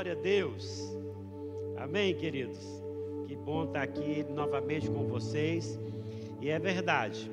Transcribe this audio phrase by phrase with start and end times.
[0.00, 0.96] Glória a Deus.
[1.76, 2.58] Amém, queridos.
[3.28, 5.78] Que bom estar aqui novamente com vocês.
[6.40, 7.30] E é verdade,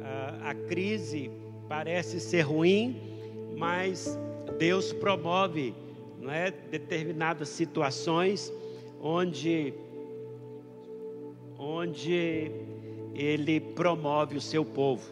[0.00, 1.32] a, a crise
[1.68, 2.96] parece ser ruim,
[3.58, 4.16] mas
[4.56, 5.74] Deus promove
[6.20, 8.52] não é, determinadas situações
[9.02, 9.74] onde,
[11.58, 12.52] onde
[13.16, 15.10] Ele promove o seu povo.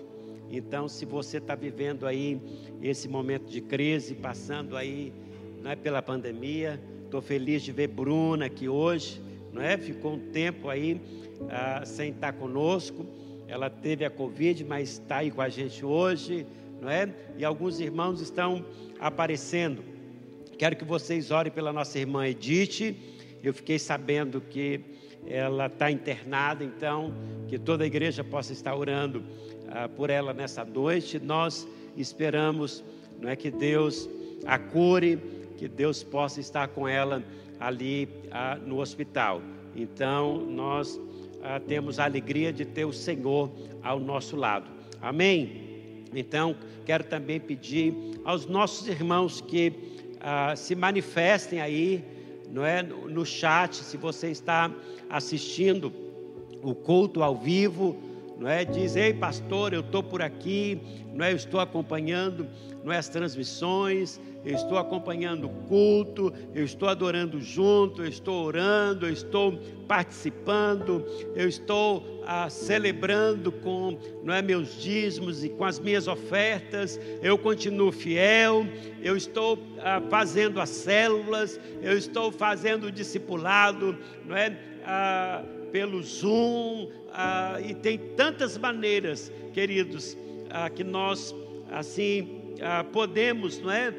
[0.48, 2.40] Então, se você está vivendo aí
[2.80, 5.12] esse momento de crise, passando aí
[5.64, 9.18] não é, pela pandemia, estou feliz de ver Bruna aqui hoje,
[9.50, 9.78] não é?
[9.78, 11.00] Ficou um tempo aí
[11.48, 13.06] ah, sem estar conosco.
[13.48, 16.46] Ela teve a Covid, mas está aí com a gente hoje,
[16.82, 17.08] não é?
[17.38, 18.62] E alguns irmãos estão
[19.00, 19.82] aparecendo.
[20.58, 22.94] Quero que vocês orem pela nossa irmã Edith.
[23.42, 24.82] Eu fiquei sabendo que
[25.26, 27.14] ela está internada, então
[27.48, 29.24] que toda a igreja possa estar orando
[29.70, 31.18] ah, por ela nessa noite.
[31.18, 32.84] Nós esperamos,
[33.18, 34.10] não é que Deus
[34.46, 35.18] a cure,
[35.56, 37.22] que Deus possa estar com ela
[37.58, 39.42] ali ah, no hospital.
[39.74, 41.00] Então nós
[41.42, 43.50] ah, temos a alegria de ter o Senhor
[43.82, 44.70] ao nosso lado.
[45.00, 46.04] Amém?
[46.14, 49.72] Então quero também pedir aos nossos irmãos que
[50.20, 52.04] ah, se manifestem aí,
[52.50, 54.70] não é, no chat, se você está
[55.10, 55.92] assistindo
[56.62, 58.64] o culto ao vivo não é?
[58.64, 60.80] Diz, ei pastor, eu estou por aqui,
[61.12, 61.32] não é?
[61.32, 62.46] Eu estou acompanhando,
[62.82, 62.98] não é?
[62.98, 69.12] As transmissões, eu estou acompanhando o culto, eu estou adorando junto, eu estou orando, eu
[69.12, 71.04] estou participando,
[71.34, 74.42] eu estou ah, celebrando com, não é?
[74.42, 78.66] Meus dízimos e com as minhas ofertas, eu continuo fiel,
[79.00, 84.58] eu estou ah, fazendo as células, eu estou fazendo o discipulado, não é?
[84.84, 90.16] Ah, pelo Zoom, ah, e tem tantas maneiras, queridos,
[90.50, 91.34] ah, que nós
[91.70, 93.94] assim ah, podemos, não é,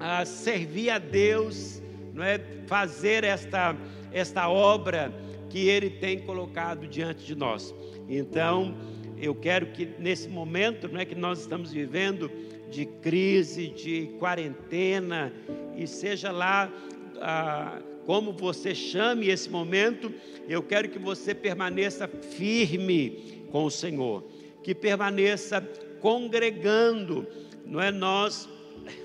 [0.00, 1.82] ah, servir a Deus,
[2.14, 3.76] não é, fazer esta
[4.12, 5.12] esta obra
[5.50, 7.74] que Ele tem colocado diante de nós.
[8.08, 8.74] Então,
[9.18, 12.30] eu quero que nesse momento, não é que nós estamos vivendo
[12.70, 15.32] de crise, de quarentena,
[15.76, 16.72] e seja lá
[17.20, 20.10] ah, como você chame esse momento,
[20.48, 24.24] eu quero que você permaneça firme com o Senhor,
[24.62, 25.60] que permaneça
[26.00, 27.26] congregando,
[27.66, 27.90] não é?
[27.90, 28.48] Nós,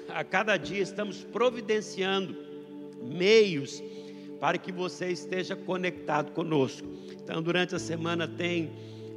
[0.08, 2.34] a cada dia, estamos providenciando
[3.02, 3.84] meios
[4.40, 6.88] para que você esteja conectado conosco.
[7.22, 8.72] Então, durante a semana tem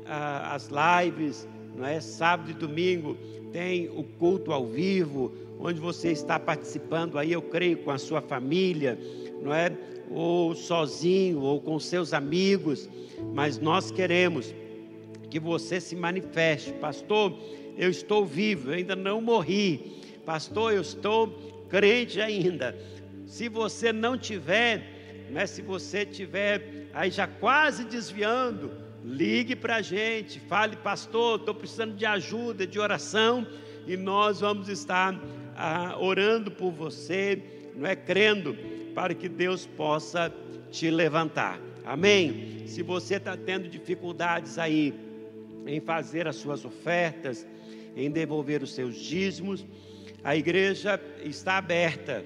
[0.05, 1.47] ah, as lives,
[1.77, 2.01] não é?
[2.01, 3.17] Sábado e domingo
[3.53, 8.21] tem o culto ao vivo, onde você está participando aí, eu creio, com a sua
[8.21, 8.99] família
[9.43, 9.73] não é?
[10.11, 12.89] Ou sozinho, ou com seus amigos,
[13.35, 14.55] mas nós queremos
[15.31, 17.37] que você se manifeste, pastor.
[17.77, 20.73] Eu estou vivo, eu ainda não morri, pastor.
[20.73, 21.29] Eu estou
[21.69, 22.77] crente ainda.
[23.27, 28.71] Se você não tiver, né, se você tiver aí já quase desviando,
[29.05, 33.47] ligue para a gente, fale, pastor, estou precisando de ajuda, de oração,
[33.87, 35.15] e nós vamos estar
[35.55, 37.43] ah, orando por você,
[37.77, 38.57] não é crendo
[38.97, 40.33] para que Deus possa
[40.71, 41.61] te levantar.
[41.85, 42.67] Amém?
[42.67, 44.95] Se você está tendo dificuldades aí
[45.67, 47.47] em fazer as suas ofertas,
[47.95, 49.67] em devolver os seus dízimos,
[50.25, 52.25] a igreja está aberta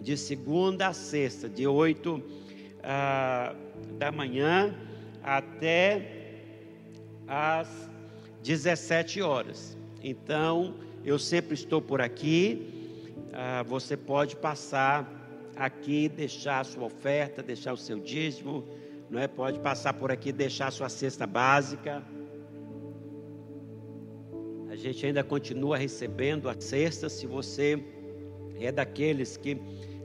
[0.00, 2.22] de segunda a sexta, de 8
[2.84, 3.52] ah,
[3.98, 4.72] da manhã
[5.24, 6.44] até
[7.26, 7.68] às
[8.44, 9.76] 17 horas.
[10.04, 13.02] Então, eu sempre estou por aqui.
[13.32, 15.18] Ah, você pode passar
[15.60, 18.66] aqui deixar a sua oferta, deixar o seu dízimo,
[19.10, 19.28] não é?
[19.28, 22.02] Pode passar por aqui deixar a sua cesta básica.
[24.70, 27.78] A gente ainda continua recebendo a cesta se você
[28.58, 29.54] é daqueles que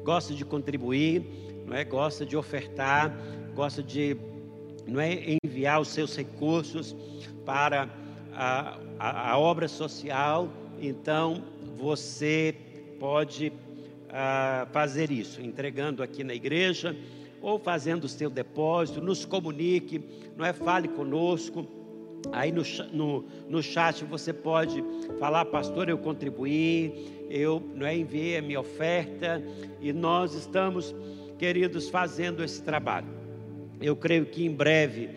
[0.04, 1.26] gosta de contribuir,
[1.66, 1.86] não é?
[1.86, 3.16] Gosta de ofertar,
[3.54, 4.18] gosta de
[4.86, 6.96] não é enviar os seus recursos
[7.46, 7.90] para
[8.34, 10.50] a, a, a obra social,
[10.80, 11.44] então
[11.78, 12.54] você
[13.00, 13.54] pode
[14.72, 16.96] fazer isso, entregando aqui na igreja
[17.42, 20.02] ou fazendo o seu depósito, nos comunique,
[20.36, 20.54] não é?
[20.54, 21.68] Fale conosco.
[22.32, 24.84] Aí no, no, no chat você pode
[25.20, 29.44] falar, pastor, eu contribuí, eu não é, enviei a minha oferta
[29.80, 30.96] e nós estamos,
[31.38, 33.08] queridos, fazendo esse trabalho.
[33.80, 35.10] Eu creio que em breve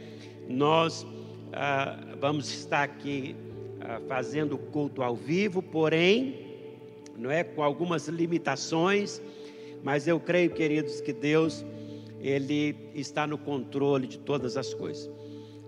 [0.49, 1.06] nós
[1.53, 3.35] ah, vamos estar aqui
[3.81, 6.48] ah, fazendo o culto ao vivo, porém
[7.19, 7.43] não é?
[7.43, 9.20] Com algumas limitações,
[9.82, 11.65] mas eu creio, queridos, que Deus
[12.20, 15.11] ele está no controle de todas as coisas.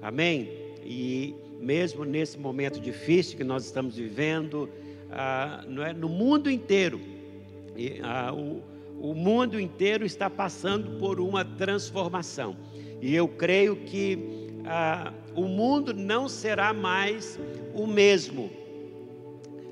[0.03, 0.49] Amém?
[0.85, 4.69] E mesmo nesse momento difícil que nós estamos vivendo,
[5.11, 5.93] ah, não é?
[5.93, 7.01] no mundo inteiro,
[7.77, 8.63] e, ah, o,
[9.01, 12.57] o mundo inteiro está passando por uma transformação.
[13.01, 14.19] E eu creio que
[14.65, 17.39] ah, o mundo não será mais
[17.75, 18.51] o mesmo.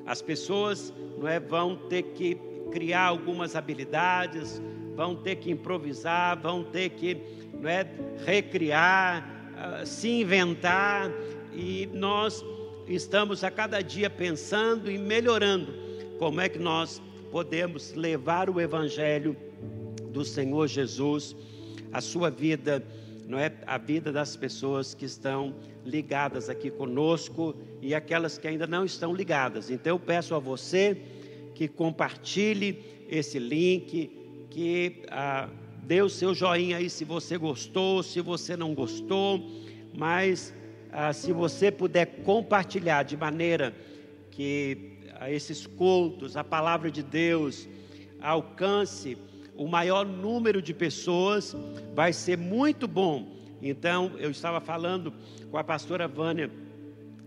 [0.06, 2.38] As pessoas não é, vão ter que
[2.70, 4.62] criar algumas habilidades,
[4.94, 7.16] vão ter que improvisar, vão ter que
[7.60, 7.86] não é,
[8.24, 11.10] recriar, ah, se inventar,
[11.52, 12.44] e nós
[12.86, 15.72] estamos a cada dia pensando e melhorando
[16.18, 19.36] como é que nós podemos levar o Evangelho
[20.10, 21.36] do Senhor Jesus,
[21.92, 22.82] a sua vida,
[23.26, 23.52] não é?
[23.66, 25.54] A vida das pessoas que estão
[25.84, 29.70] ligadas aqui conosco e aquelas que ainda não estão ligadas.
[29.70, 31.00] Então eu peço a você
[31.54, 34.10] que compartilhe esse link,
[34.50, 35.48] que ah,
[35.82, 39.40] dê o seu joinha aí se você gostou, se você não gostou,
[39.94, 40.54] mas
[40.92, 43.74] ah, se você puder compartilhar de maneira
[44.30, 47.68] que a esses cultos, a palavra de Deus,
[48.20, 49.18] alcance
[49.56, 51.56] o maior número de pessoas,
[51.94, 53.36] vai ser muito bom.
[53.60, 55.12] Então, eu estava falando
[55.50, 56.48] com a pastora Vânia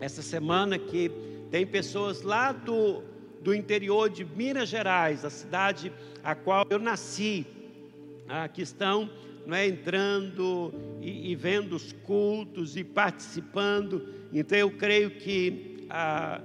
[0.01, 1.09] essa semana que
[1.49, 3.01] tem pessoas lá do,
[3.41, 7.45] do interior de Minas Gerais, a cidade a qual eu nasci,
[8.27, 9.09] ah, que estão
[9.45, 14.07] não é, entrando e, e, vendo os cultos e participando.
[14.33, 16.41] Então, eu creio que a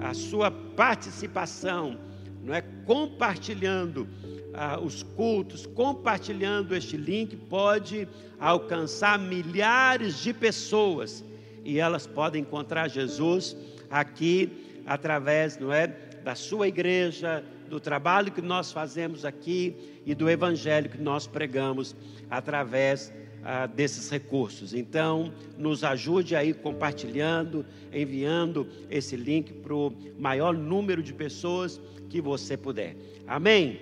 [0.00, 1.98] a sua participação,
[2.42, 4.08] não é compartilhando
[4.52, 8.08] ah, os cultos, compartilhando este link, pode
[8.38, 11.24] alcançar milhares de pessoas
[11.66, 13.56] e elas podem encontrar Jesus
[13.90, 15.88] aqui através, não é,
[16.22, 19.74] da sua igreja, do trabalho que nós fazemos aqui
[20.06, 21.96] e do evangelho que nós pregamos
[22.30, 24.72] através ah, desses recursos.
[24.72, 32.20] Então, nos ajude aí compartilhando, enviando esse link para o maior número de pessoas que
[32.20, 32.96] você puder.
[33.26, 33.80] Amém?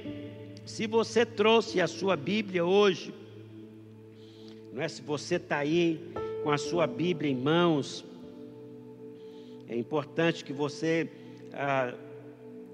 [0.65, 3.13] Se você trouxe a sua Bíblia hoje,
[4.73, 4.89] não é?
[4.89, 6.01] Se você está aí
[6.45, 8.05] com a sua Bíblia em mãos,
[9.67, 11.09] é importante que você
[11.55, 11.95] ah,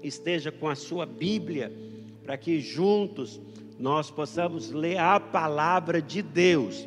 [0.03, 1.71] esteja com a sua Bíblia,
[2.21, 3.39] para que juntos
[3.79, 6.85] nós possamos ler a palavra de Deus.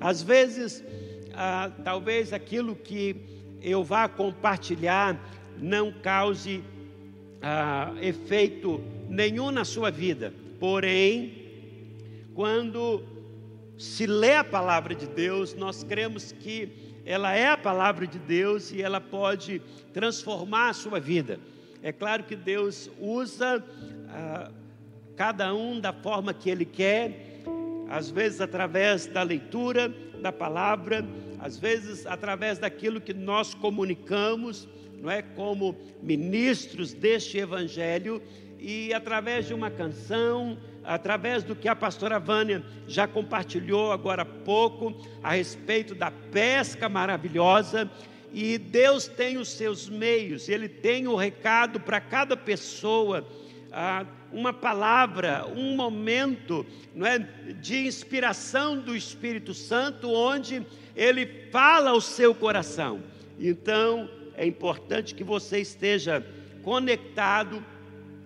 [0.00, 0.82] Às vezes,
[1.34, 3.14] ah, talvez aquilo que
[3.62, 5.16] eu vá compartilhar
[5.56, 6.64] não cause
[7.40, 11.32] ah, efeito nenhum na sua vida, porém,
[12.34, 13.13] quando
[13.76, 16.70] se lê a palavra de Deus, nós cremos que
[17.04, 19.60] ela é a palavra de Deus e ela pode
[19.92, 21.38] transformar a sua vida.
[21.82, 23.62] É claro que Deus usa.
[24.08, 24.50] Ah,
[25.16, 27.42] cada um da forma que ele quer,
[27.88, 29.88] às vezes através da leitura
[30.20, 31.04] da palavra,
[31.38, 34.68] às vezes através daquilo que nós comunicamos,
[35.00, 38.20] não é como ministros deste evangelho
[38.58, 44.26] e através de uma canção, através do que a pastora Vânia já compartilhou agora há
[44.26, 47.90] pouco a respeito da pesca maravilhosa,
[48.32, 53.26] e Deus tem os seus meios, Ele tem o recado para cada pessoa.
[53.72, 57.18] Ah, uma palavra, um momento não é,
[57.60, 60.66] de inspiração do Espírito Santo, onde
[60.96, 63.00] ele fala ao seu coração.
[63.38, 66.24] Então, é importante que você esteja
[66.62, 67.64] conectado,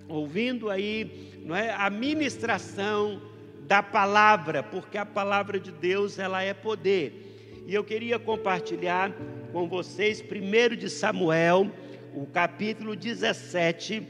[0.09, 3.21] ouvindo aí não é, a ministração
[3.67, 7.65] da palavra, porque a palavra de Deus ela é poder.
[7.67, 9.13] E eu queria compartilhar
[9.53, 11.71] com vocês, primeiro de Samuel,
[12.15, 14.07] o capítulo 17,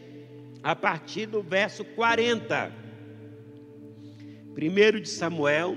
[0.63, 2.73] a partir do verso 40.
[4.55, 5.77] Primeiro de Samuel,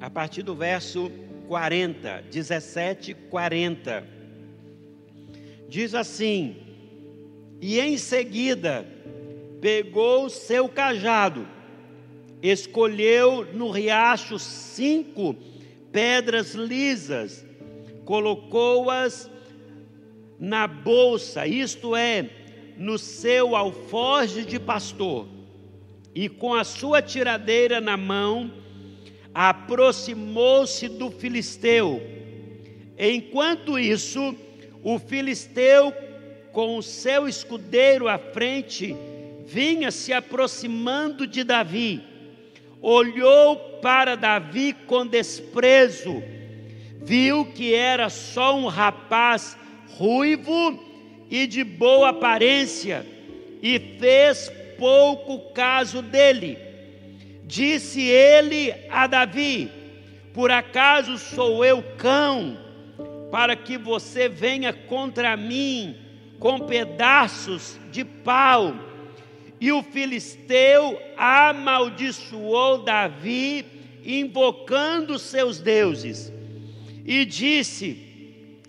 [0.00, 1.10] a partir do verso
[1.50, 4.06] 40, 17, 40.
[5.68, 6.56] Diz assim:
[7.60, 8.86] E em seguida
[9.60, 11.46] pegou seu cajado
[12.42, 15.36] escolheu no riacho cinco
[15.92, 17.44] pedras lisas,
[18.04, 19.30] colocou-as
[20.38, 22.30] na bolsa, isto é,
[22.78, 25.26] no seu alforje de pastor,
[26.14, 28.50] e com a sua tiradeira na mão,
[29.34, 32.02] aproximou-se do filisteu.
[32.98, 34.34] Enquanto isso,
[34.82, 35.92] o filisteu,
[36.52, 38.96] com o seu escudeiro à frente,
[39.46, 42.10] vinha se aproximando de Davi
[42.82, 46.22] olhou para Davi com desprezo,
[47.02, 49.56] viu que era só um rapaz
[49.96, 50.78] ruivo
[51.30, 53.06] e de boa aparência,
[53.62, 56.58] e fez pouco caso dele.
[57.50, 59.68] Disse ele a Davi:
[60.32, 62.56] Por acaso sou eu cão
[63.28, 65.96] para que você venha contra mim
[66.38, 68.72] com pedaços de pau.
[69.60, 73.66] E o filisteu amaldiçoou Davi,
[74.04, 76.32] invocando seus deuses,
[77.04, 77.98] e disse: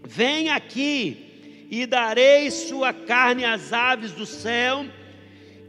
[0.04, 4.88] Vem aqui, e darei sua carne às aves do céu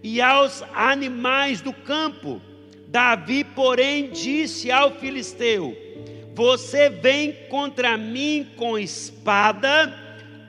[0.03, 2.41] e aos animais do campo.
[2.93, 5.75] Davi, porém, disse ao filisteu:
[6.35, 9.91] Você vem contra mim com espada,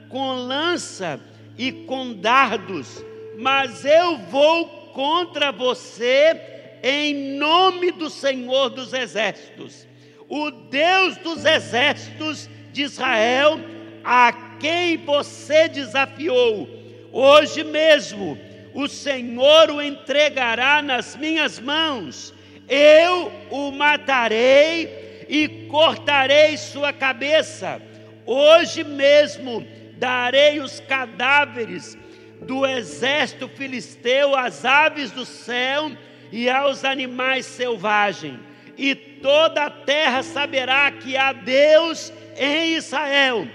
[0.10, 1.22] com lança
[1.58, 3.02] e com dardos,
[3.40, 6.38] mas eu vou contra você
[6.84, 9.88] em nome do Senhor dos exércitos,
[10.28, 13.58] o Deus dos exércitos de Israel,
[14.04, 16.68] a quem você desafiou.
[17.10, 18.38] Hoje mesmo
[18.74, 22.33] o Senhor o entregará nas minhas mãos,
[22.67, 27.82] eu o matarei e cortarei sua cabeça.
[28.25, 29.65] Hoje mesmo
[29.98, 31.98] darei os cadáveres
[32.41, 35.91] do exército filisteu às aves do céu
[36.32, 38.39] e aos animais selvagens,
[38.77, 43.48] e toda a terra saberá que há Deus em Israel.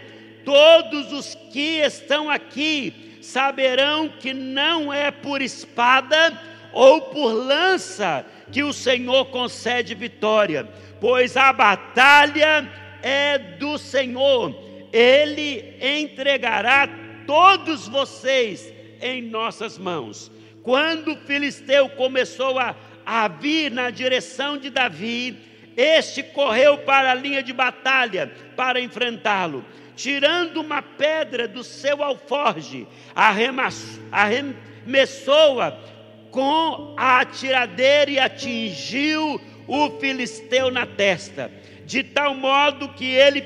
[0.45, 6.41] Todos os que estão aqui saberão que não é por espada
[6.73, 10.69] ou por lança que o Senhor concede vitória,
[11.01, 12.69] pois a batalha
[13.03, 14.55] é do Senhor.
[14.93, 16.89] Ele entregará
[17.27, 20.31] todos vocês em nossas mãos.
[20.63, 22.75] Quando o filisteu começou a,
[23.05, 25.37] a vir na direção de Davi,
[25.77, 29.65] este correu para a linha de batalha para enfrentá-lo
[29.99, 32.87] tirando uma pedra do seu alforge,
[34.13, 35.77] arremessou-a
[36.31, 41.51] com a atiradeira e atingiu o filisteu na testa,
[41.85, 43.41] de tal modo que, ele,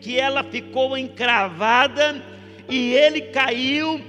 [0.00, 2.22] que ela ficou encravada
[2.68, 4.00] e ele caiu,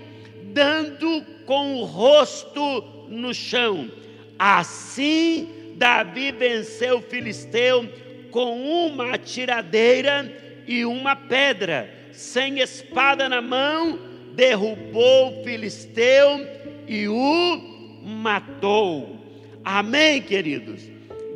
[0.43, 3.89] dando com o rosto no chão.
[4.37, 7.87] Assim, Davi venceu o filisteu
[8.31, 10.31] com uma atiradeira
[10.67, 13.99] e uma pedra, sem espada na mão,
[14.33, 16.47] derrubou o filisteu
[16.87, 17.78] e o
[18.09, 19.17] matou.
[19.63, 20.81] Amém, queridos?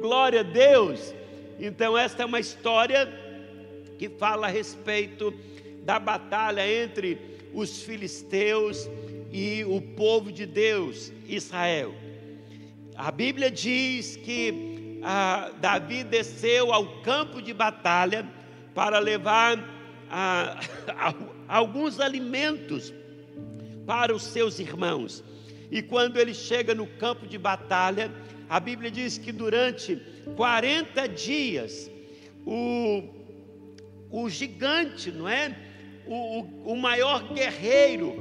[0.01, 1.13] Glória a Deus.
[1.59, 3.07] Então, esta é uma história
[3.97, 5.33] que fala a respeito
[5.83, 7.17] da batalha entre
[7.53, 8.89] os filisteus
[9.31, 11.93] e o povo de Deus, Israel.
[12.95, 18.27] A Bíblia diz que ah, Davi desceu ao campo de batalha
[18.73, 19.57] para levar
[20.09, 20.59] ah,
[21.47, 22.93] alguns alimentos
[23.85, 25.23] para os seus irmãos.
[25.73, 28.11] E quando ele chega no campo de batalha,
[28.47, 29.95] a Bíblia diz que durante
[30.35, 31.89] 40 dias,
[32.45, 33.01] o,
[34.11, 35.57] o gigante, não é?
[36.05, 38.13] O, o, o maior guerreiro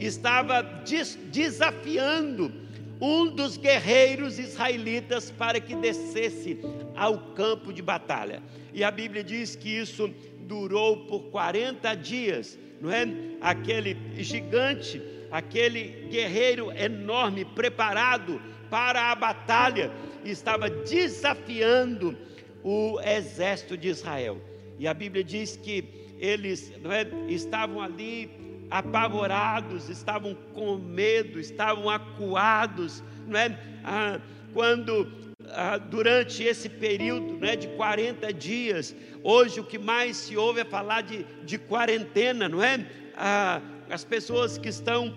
[0.00, 2.52] estava des, desafiando
[3.00, 6.58] um dos guerreiros israelitas para que descesse
[6.96, 8.42] ao campo de batalha.
[8.74, 13.06] E a Bíblia diz que isso durou por 40 dias, não é?
[13.40, 18.40] Aquele gigante, aquele guerreiro enorme, preparado
[18.70, 19.90] para a batalha,
[20.24, 22.16] estava desafiando
[22.62, 24.40] o exército de Israel.
[24.78, 25.84] E a Bíblia diz que
[26.18, 28.30] eles é, estavam ali
[28.70, 33.58] apavorados, estavam com medo, estavam acuados, não é?
[33.84, 34.20] Ah,
[34.52, 35.06] quando
[35.50, 40.64] ah, durante esse período né, de 40 dias, hoje o que mais se ouve é
[40.64, 42.84] falar de, de quarentena, não é?
[43.16, 45.14] Ah, as pessoas que estão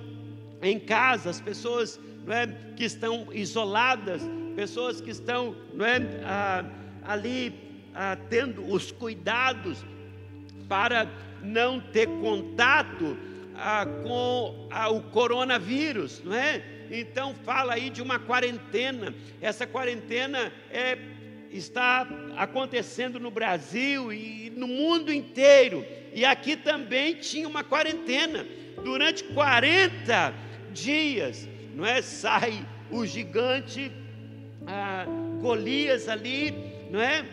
[0.61, 4.21] em casa, as pessoas não é, que estão isoladas,
[4.55, 6.65] pessoas que estão não é, ah,
[7.03, 7.53] ali
[7.93, 9.83] ah, tendo os cuidados
[10.67, 11.07] para
[11.41, 13.17] não ter contato
[13.55, 16.63] ah, com ah, o coronavírus, não é?
[16.91, 19.13] Então fala aí de uma quarentena.
[19.41, 20.97] Essa quarentena é,
[21.51, 22.07] está
[22.37, 25.85] acontecendo no Brasil e no mundo inteiro.
[26.13, 28.45] E aqui também tinha uma quarentena.
[28.83, 30.33] Durante 40
[30.71, 32.01] dias, não é?
[32.01, 33.91] Sai o gigante
[34.65, 35.05] ah,
[35.41, 36.53] Golias ali,
[36.89, 37.25] não é?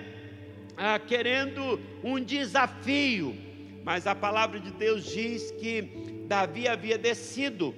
[0.77, 3.37] Ah, querendo um desafio.
[3.85, 5.83] Mas a palavra de Deus diz que
[6.27, 7.75] Davi havia descido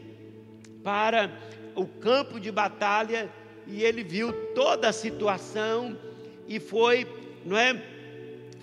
[0.83, 1.31] para
[1.75, 3.31] o campo de batalha
[3.67, 5.99] e ele viu toda a situação
[6.49, 7.07] e foi,
[7.45, 7.81] não é,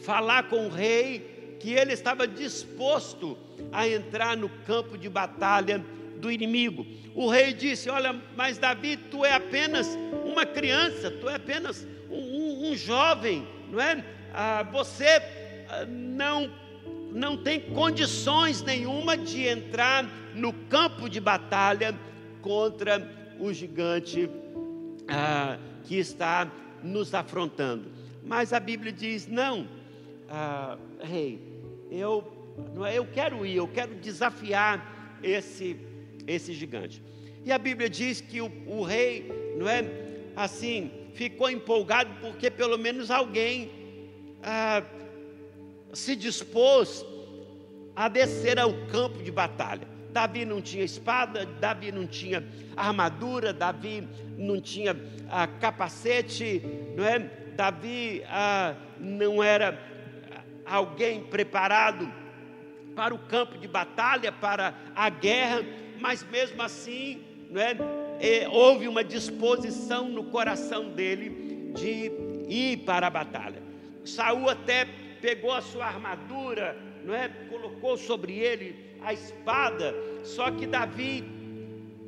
[0.02, 3.38] falar com o rei que ele estava disposto
[3.72, 5.84] a entrar no campo de batalha
[6.18, 6.86] do inimigo.
[7.14, 12.18] O rei disse: Olha, mas Davi, tu é apenas uma criança, tu é apenas um,
[12.18, 14.04] um, um jovem, não é?
[14.34, 15.22] Ah, você
[15.70, 16.52] ah, não
[17.12, 21.98] não tem condições nenhuma de entrar no campo de batalha
[22.42, 23.10] contra
[23.40, 24.30] o gigante
[25.08, 26.52] ah, que está
[26.84, 27.90] nos afrontando.
[28.26, 29.68] Mas a Bíblia diz: não,
[30.30, 31.40] ah, rei,
[31.90, 32.24] eu,
[32.74, 35.78] não é, eu quero ir, eu quero desafiar esse,
[36.28, 37.02] esse gigante.
[37.44, 39.86] E a Bíblia diz que o, o rei, não é
[40.36, 43.72] assim, ficou empolgado porque pelo menos alguém
[44.44, 44.84] ah,
[45.94, 47.06] se dispôs
[47.96, 49.88] a descer ao campo de batalha.
[50.12, 52.44] Davi não tinha espada, Davi não tinha
[52.76, 54.08] armadura, Davi
[54.38, 54.96] não tinha
[55.30, 56.62] ah, capacete,
[56.96, 57.20] não é?
[57.56, 59.78] Davi ah, não era
[60.66, 62.12] alguém preparado
[62.96, 65.64] para o campo de batalha, para a guerra,
[66.00, 67.76] mas mesmo assim, não é?
[68.22, 72.12] E, houve uma disposição no coração dele de
[72.48, 73.62] ir para a batalha.
[74.06, 74.88] Saul até
[75.22, 77.28] pegou a sua armadura, não é?
[77.50, 79.94] Colocou sobre ele a espada,
[80.24, 81.24] só que Davi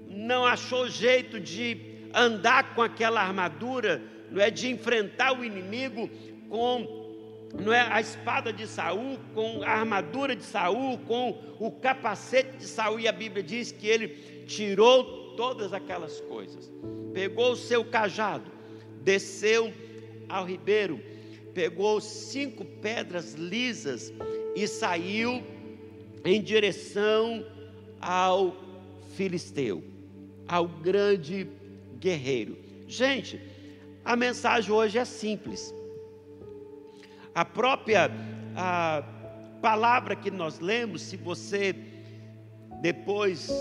[0.10, 1.78] não achou jeito de
[2.14, 6.10] andar com aquela armadura, não é de enfrentar o inimigo
[6.50, 7.07] com
[7.54, 12.66] não é a espada de Saul, com a armadura de Saul, com o capacete de
[12.66, 14.10] Saul, e a Bíblia diz que ele
[14.46, 16.72] tirou todas aquelas coisas.
[17.14, 18.52] Pegou o seu cajado,
[19.02, 19.74] desceu
[20.28, 21.00] ao ribeiro,
[21.54, 24.14] pegou cinco pedras lisas
[24.56, 25.42] e saiu
[26.26, 27.46] em direção
[28.00, 28.56] ao
[29.16, 29.84] filisteu,
[30.48, 31.48] ao grande
[32.00, 32.58] guerreiro.
[32.88, 33.40] Gente,
[34.04, 35.74] a mensagem hoje é simples.
[37.38, 38.10] A própria
[38.56, 39.04] a
[39.62, 41.76] palavra que nós lemos, se você
[42.82, 43.52] depois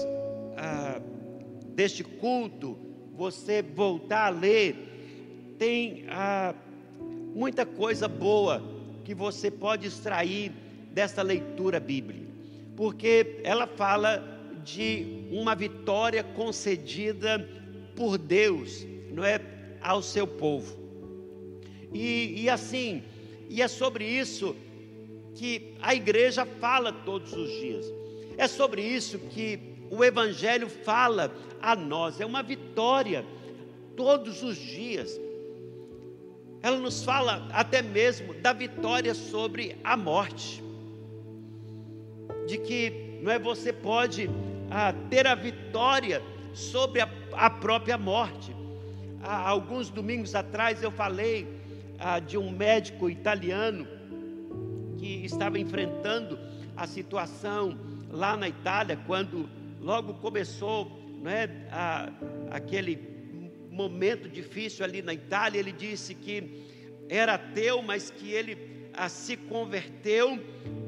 [0.57, 0.99] a,
[1.75, 2.79] deste culto,
[3.15, 6.55] você voltar a ler, tem a,
[7.35, 8.63] muita coisa boa
[9.05, 10.53] que você pode extrair
[10.93, 12.27] dessa leitura bíblica
[12.77, 14.23] porque ela fala
[14.63, 17.49] de uma vitória concedida
[17.97, 19.41] por Deus, não é,
[19.81, 20.77] ao seu povo.
[21.93, 23.03] E, e assim,
[23.49, 24.57] e é sobre isso
[25.35, 27.87] que a igreja fala todos os dias.
[28.37, 29.59] É sobre isso que
[29.91, 32.21] o Evangelho fala a nós.
[32.21, 33.25] É uma vitória
[33.97, 35.19] todos os dias.
[36.63, 40.65] Ela nos fala até mesmo da vitória sobre a morte
[42.47, 44.31] de que não é você pode
[44.71, 46.23] ah, ter a vitória
[46.55, 48.55] sobre a, a própria morte.
[49.23, 51.47] Há alguns domingos atrás eu falei
[51.99, 53.87] ah, de um médico italiano
[54.99, 56.39] que estava enfrentando
[56.77, 57.79] a situação
[58.11, 59.49] lá na Itália quando
[59.81, 60.91] logo começou
[61.23, 62.11] não é, a,
[62.51, 62.99] aquele
[63.71, 65.59] momento difícil ali na Itália.
[65.59, 66.65] Ele disse que
[67.09, 70.39] era ateu, mas que ele ah, se converteu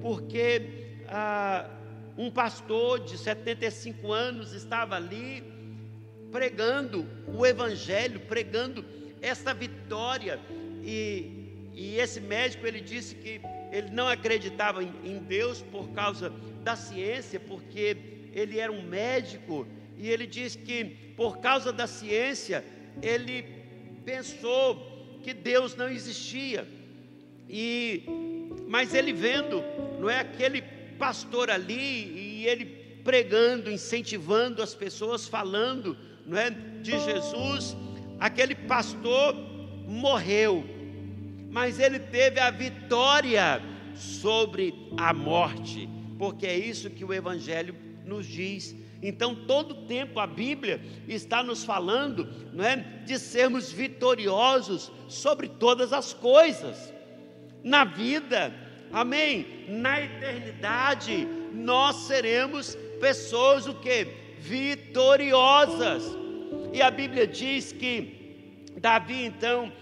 [0.00, 1.68] porque ah,
[2.16, 5.44] um pastor de 75 anos estava ali
[6.32, 8.84] pregando o Evangelho, pregando
[9.20, 10.40] essa vitória.
[10.94, 11.00] E,
[11.74, 16.74] e esse médico ele disse que ele não acreditava em, em Deus por causa da
[16.76, 17.96] ciência, porque
[18.32, 19.66] ele era um médico.
[19.98, 20.84] E ele disse que
[21.16, 22.64] por causa da ciência
[23.02, 23.36] ele
[24.04, 26.66] pensou que Deus não existia.
[27.48, 28.02] E
[28.66, 29.62] mas ele vendo,
[29.98, 30.62] não é aquele
[30.98, 32.64] pastor ali e ele
[33.04, 35.96] pregando, incentivando as pessoas, falando
[36.26, 37.76] não é, de Jesus.
[38.18, 39.34] Aquele pastor
[39.88, 40.64] morreu,
[41.58, 43.60] mas ele teve a vitória
[43.92, 48.76] sobre a morte, porque é isso que o Evangelho nos diz.
[49.02, 55.92] Então, todo tempo a Bíblia está nos falando não é, de sermos vitoriosos sobre todas
[55.92, 56.94] as coisas,
[57.64, 58.54] na vida,
[58.92, 59.66] amém?
[59.66, 64.06] Na eternidade, nós seremos pessoas o que?
[64.38, 66.04] Vitoriosas.
[66.72, 69.72] E a Bíblia diz que Davi, então,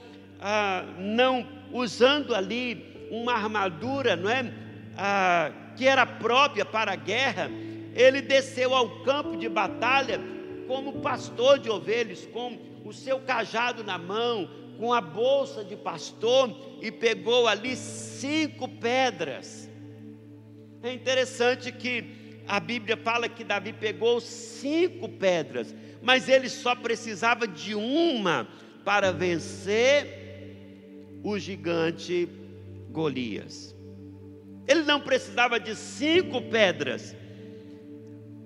[0.41, 4.53] ah, não usando ali uma armadura, não é?
[4.97, 7.51] Ah, que era própria para a guerra,
[7.95, 10.21] ele desceu ao campo de batalha
[10.67, 14.49] como pastor de ovelhas, com o seu cajado na mão,
[14.79, 19.69] com a bolsa de pastor e pegou ali cinco pedras.
[20.83, 27.47] É interessante que a Bíblia fala que Davi pegou cinco pedras, mas ele só precisava
[27.47, 28.47] de uma
[28.85, 30.26] para vencer
[31.23, 32.29] o gigante
[32.91, 33.75] Golias.
[34.67, 37.15] Ele não precisava de cinco pedras,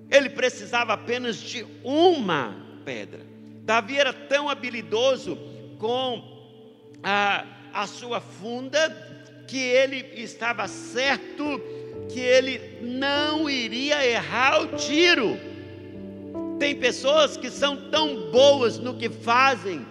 [0.09, 3.21] ele precisava apenas de uma pedra.
[3.63, 5.37] Davi era tão habilidoso
[5.77, 6.21] com
[7.01, 8.89] a, a sua funda,
[9.47, 11.61] que ele estava certo
[12.09, 15.37] que ele não iria errar o tiro.
[16.59, 19.85] Tem pessoas que são tão boas no que fazem,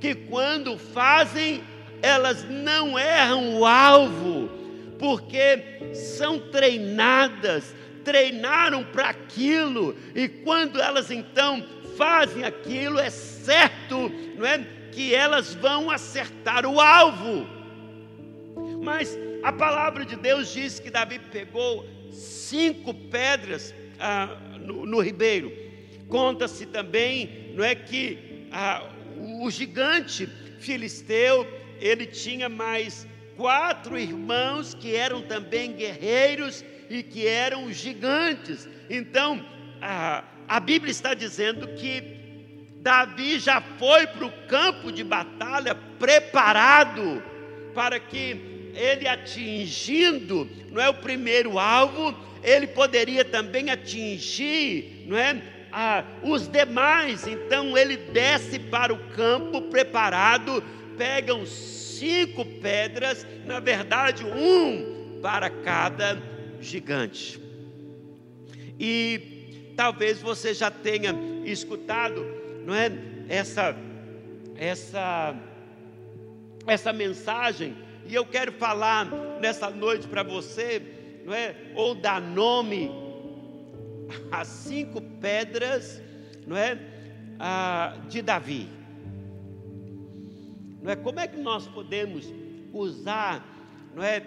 [0.00, 1.62] que quando fazem,
[2.02, 4.50] elas não erram o alvo,
[4.98, 11.64] porque são treinadas, treinaram para aquilo, e quando elas então
[11.96, 14.58] fazem aquilo, é certo, não é?
[14.90, 17.46] Que elas vão acertar o alvo.
[18.82, 25.52] Mas a palavra de Deus diz que Davi pegou cinco pedras ah, no, no, ribeiro.
[26.08, 28.82] Conta-se também, não é que ah,
[29.40, 30.26] o gigante
[30.58, 31.46] filisteu
[31.82, 38.68] ele tinha mais quatro irmãos que eram também guerreiros e que eram gigantes.
[38.88, 39.44] Então
[39.80, 42.20] a, a Bíblia está dizendo que
[42.76, 47.22] Davi já foi para o campo de batalha preparado
[47.74, 55.42] para que ele atingindo, não é o primeiro alvo, ele poderia também atingir, não é?
[55.74, 60.62] Ah, os demais, então ele desce para o campo preparado,
[61.02, 66.16] pegam cinco pedras, na verdade, um para cada
[66.60, 67.42] gigante.
[68.78, 71.12] E talvez você já tenha
[71.44, 72.24] escutado,
[72.64, 72.92] não é?
[73.28, 73.74] Essa,
[74.56, 75.34] essa,
[76.68, 79.08] essa mensagem e eu quero falar
[79.40, 80.80] nessa noite para você,
[81.24, 81.56] não é?
[81.74, 82.92] Ou dar nome
[84.30, 86.00] às cinco pedras,
[86.46, 86.78] não é?
[87.40, 88.81] Ah, de Davi.
[90.82, 90.96] Não é?
[90.96, 92.32] Como é que nós podemos
[92.72, 93.44] usar,
[93.94, 94.22] não é?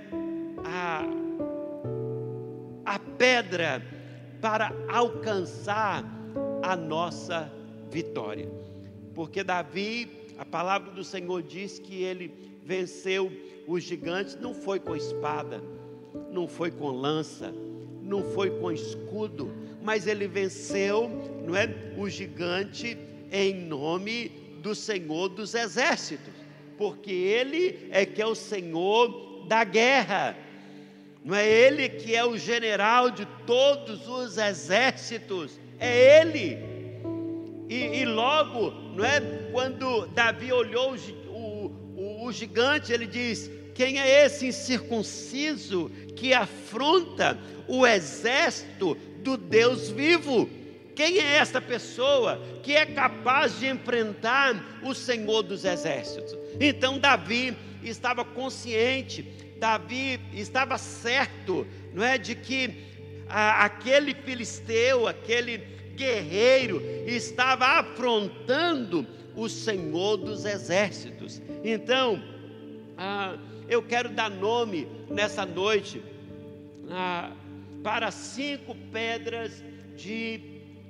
[0.63, 1.03] A,
[2.85, 3.83] a pedra
[4.41, 6.03] para alcançar
[6.63, 7.51] a nossa
[7.91, 8.49] vitória.
[9.13, 12.31] Porque Davi, a palavra do Senhor diz que ele
[12.63, 13.31] venceu
[13.67, 15.61] os gigantes não foi com espada,
[16.31, 17.53] não foi com lança,
[18.01, 21.09] não foi com escudo, mas ele venceu,
[21.45, 22.97] não é, o gigante
[23.31, 24.29] em nome
[24.61, 26.33] do Senhor dos exércitos,
[26.77, 30.37] porque ele é que é o Senhor da guerra.
[31.23, 36.59] Não é ele que é o general de todos os exércitos, é ele.
[37.67, 39.19] E, e logo, não é?
[39.51, 40.95] Quando Davi olhou
[41.29, 49.35] o, o, o gigante, ele diz: quem é esse incircunciso que afronta o exército do
[49.35, 50.49] Deus vivo?
[50.95, 56.44] Quem é esta pessoa que é capaz de enfrentar o Senhor dos exércitos?
[56.59, 59.23] Então Davi estava consciente,
[59.59, 62.83] Davi estava certo, não é, de que
[63.27, 65.57] a, aquele filisteu, aquele
[65.95, 71.41] guerreiro estava afrontando o Senhor dos exércitos.
[71.63, 72.21] Então,
[72.97, 73.37] ah,
[73.67, 76.01] eu quero dar nome nessa noite
[76.89, 77.31] ah,
[77.83, 79.63] para cinco pedras
[79.95, 80.39] de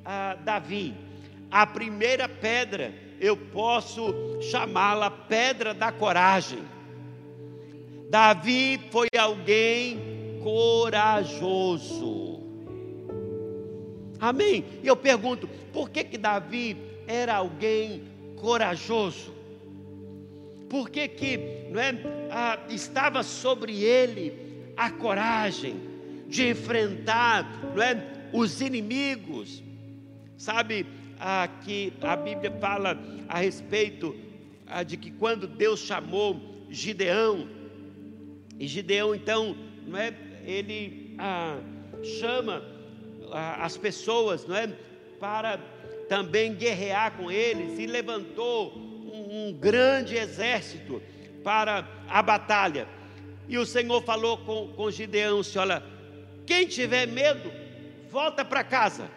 [0.04, 0.94] ah, Davi.
[1.50, 6.60] A primeira pedra eu posso chamá-la pedra da coragem.
[8.10, 12.40] Davi foi alguém corajoso.
[14.20, 14.64] Amém?
[14.84, 18.04] E eu pergunto, por que que Davi era alguém
[18.38, 19.34] corajoso?
[20.70, 21.38] Por que que,
[21.70, 21.94] não é,
[22.32, 24.34] ah, estava sobre ele
[24.76, 25.76] a coragem
[26.28, 29.64] de enfrentar, não é, os inimigos?
[30.38, 30.86] Sabe
[31.20, 32.98] ah, que a Bíblia fala
[33.28, 34.16] a respeito
[34.68, 37.48] ah, de que quando Deus chamou Gideão,
[38.60, 40.14] e Gideão então, não é,
[40.46, 41.58] ele ah,
[42.20, 42.64] chama
[43.32, 44.68] ah, as pessoas, não é,
[45.20, 45.60] para
[46.08, 51.02] também guerrear com eles e levantou um, grande exército
[51.44, 52.88] para a batalha.
[53.48, 55.84] E o Senhor falou com, com Gideão: se olha,
[56.46, 57.52] quem tiver medo,
[58.10, 59.10] volta para casa.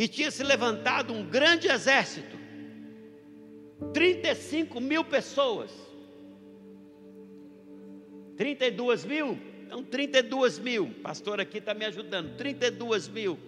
[0.00, 2.38] E tinha se levantado um grande exército,
[3.92, 5.70] 35 mil pessoas.
[8.34, 9.38] 32 mil?
[9.66, 10.84] Então, 32 mil.
[10.84, 12.34] O pastor aqui está me ajudando.
[12.38, 13.38] 32 mil.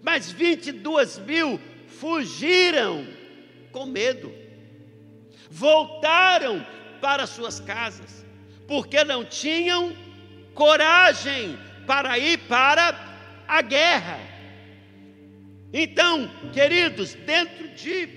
[0.00, 3.04] Mas 22 mil fugiram
[3.72, 4.32] com medo,
[5.50, 6.64] voltaram
[7.00, 8.24] para suas casas,
[8.68, 9.92] porque não tinham
[10.54, 14.35] coragem para ir para a guerra.
[15.78, 18.08] Então, queridos, dentro de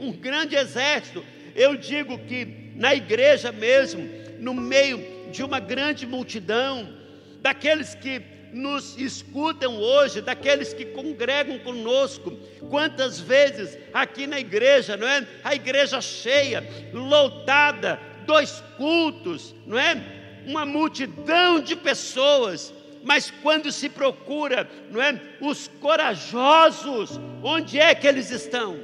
[0.00, 1.24] um grande exército,
[1.54, 4.04] eu digo que na igreja mesmo,
[4.40, 6.92] no meio de uma grande multidão,
[7.40, 8.20] daqueles que
[8.52, 12.32] nos escutam hoje, daqueles que congregam conosco,
[12.68, 15.24] quantas vezes aqui na igreja, não é?
[15.44, 20.02] A igreja cheia, lotada, dois cultos, não é?
[20.48, 28.06] Uma multidão de pessoas, mas quando se procura, não é, os corajosos, onde é que
[28.06, 28.78] eles estão?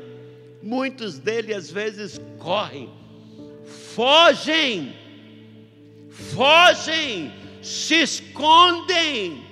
[0.63, 2.91] Muitos deles às vezes correm,
[3.95, 4.95] fogem,
[6.11, 9.43] fogem, se escondem,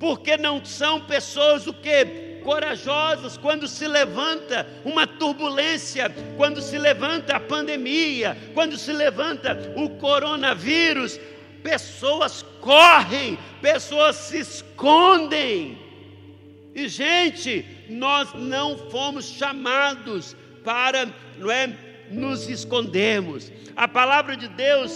[0.00, 7.36] porque não são pessoas o que corajosas quando se levanta uma turbulência, quando se levanta
[7.36, 11.18] a pandemia, quando se levanta o coronavírus,
[11.62, 15.78] pessoas correm, pessoas se escondem.
[16.74, 21.72] E gente, nós não fomos chamados para, não é,
[22.10, 23.52] nos escondermos.
[23.76, 24.92] A palavra de Deus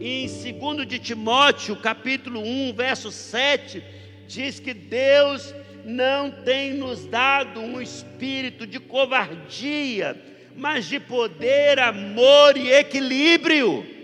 [0.00, 3.82] em 2 de Timóteo, capítulo 1, verso 7,
[4.28, 5.52] diz que Deus
[5.84, 10.16] não tem nos dado um espírito de covardia,
[10.56, 13.97] mas de poder, amor e equilíbrio.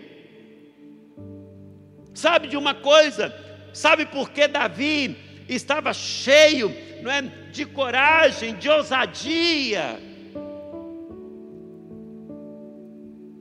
[2.14, 3.34] Sabe de uma coisa?
[3.72, 5.16] Sabe por que Davi
[5.48, 6.72] estava cheio,
[7.02, 10.00] não é, de coragem, de ousadia?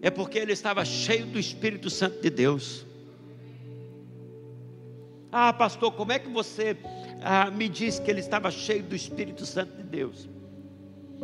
[0.02, 2.86] É porque ele estava cheio do Espírito Santo de Deus.
[5.32, 6.76] Ah, pastor, como é que você
[7.24, 10.28] ah, me diz que ele estava cheio do Espírito Santo de Deus?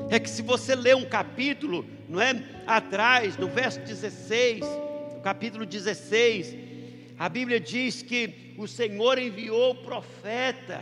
[0.09, 2.41] É que se você ler um capítulo, não é?
[2.65, 4.61] Atrás, no verso 16,
[5.15, 6.68] no capítulo 16,
[7.19, 10.81] a Bíblia diz que o Senhor enviou o profeta.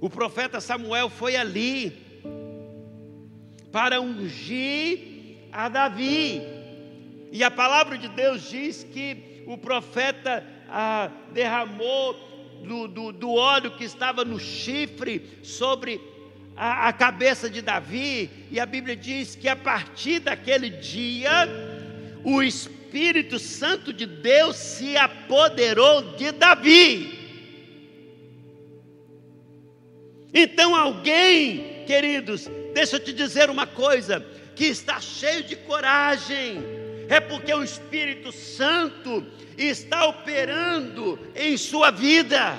[0.00, 1.92] O profeta Samuel foi ali
[3.72, 6.40] para ungir a Davi.
[7.32, 12.14] E a palavra de Deus diz que o profeta ah, derramou
[12.64, 16.00] do, do, do, óleo que estava no chifre sobre
[16.56, 18.30] a, a cabeça de Davi.
[18.52, 21.48] E a Bíblia diz que a partir daquele dia,
[22.22, 27.18] o Espírito Espírito Santo de Deus se apoderou de Davi.
[30.32, 36.62] Então, alguém, queridos, deixa eu te dizer uma coisa: que está cheio de coragem,
[37.08, 39.26] é porque o Espírito Santo
[39.58, 42.56] está operando em sua vida.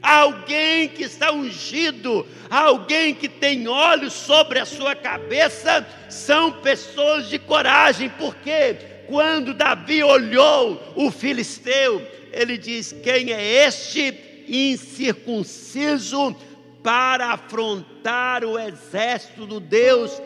[0.00, 7.40] Alguém que está ungido, alguém que tem olhos sobre a sua cabeça, são pessoas de
[7.40, 8.97] coragem, por quê?
[9.08, 16.36] Quando Davi olhou o filisteu, ele diz: Quem é este incircunciso
[16.82, 20.20] para afrontar o exército do Deus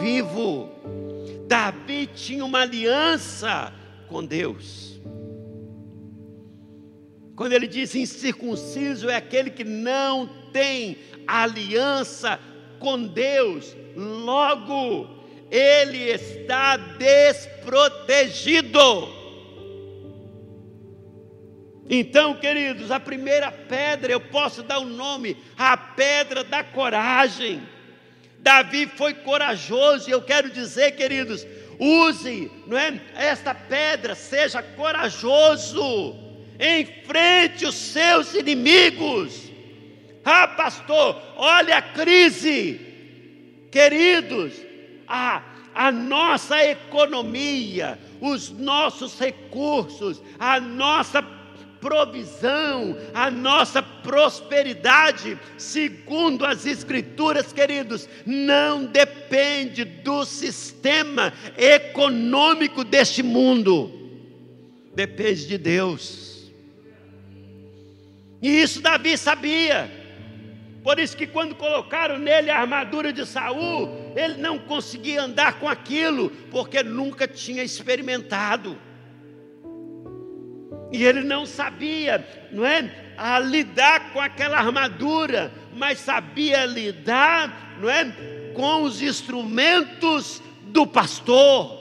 [0.00, 0.70] vivo?
[1.48, 3.72] Davi tinha uma aliança
[4.06, 5.00] com Deus.
[7.34, 10.96] Quando ele diz incircunciso, é aquele que não tem
[11.26, 12.38] aliança
[12.78, 15.17] com Deus, logo
[15.50, 19.16] ele está desprotegido.
[21.90, 27.62] Então, queridos, a primeira pedra, eu posso dar o um nome, a pedra da coragem.
[28.40, 31.46] Davi foi corajoso, e eu quero dizer, queridos,
[31.78, 33.00] use, não é?
[33.14, 36.14] Esta pedra, seja corajoso,
[36.60, 39.48] enfrente os seus inimigos.
[40.22, 42.80] Ah, pastor, olha a crise,
[43.72, 44.67] queridos,
[45.08, 45.42] a,
[45.74, 51.22] a nossa economia, os nossos recursos, a nossa
[51.80, 63.92] provisão, a nossa prosperidade, segundo as Escrituras, queridos, não depende do sistema econômico deste mundo,
[64.94, 66.50] depende de Deus.
[68.42, 69.97] E isso Davi sabia.
[70.82, 75.68] Por isso que quando colocaram nele a armadura de Saul, ele não conseguia andar com
[75.68, 78.78] aquilo, porque nunca tinha experimentado.
[80.90, 87.90] E ele não sabia, não é, a lidar com aquela armadura, mas sabia lidar, não
[87.90, 91.76] é, com os instrumentos do pastor.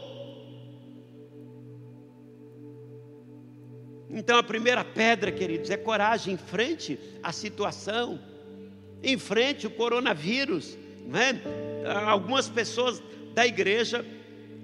[4.09, 8.19] Então a primeira pedra, queridos, é coragem em frente à situação
[9.03, 10.77] enfrente o coronavírus.
[11.05, 11.41] Né?
[12.05, 13.01] Algumas pessoas
[13.33, 14.05] da igreja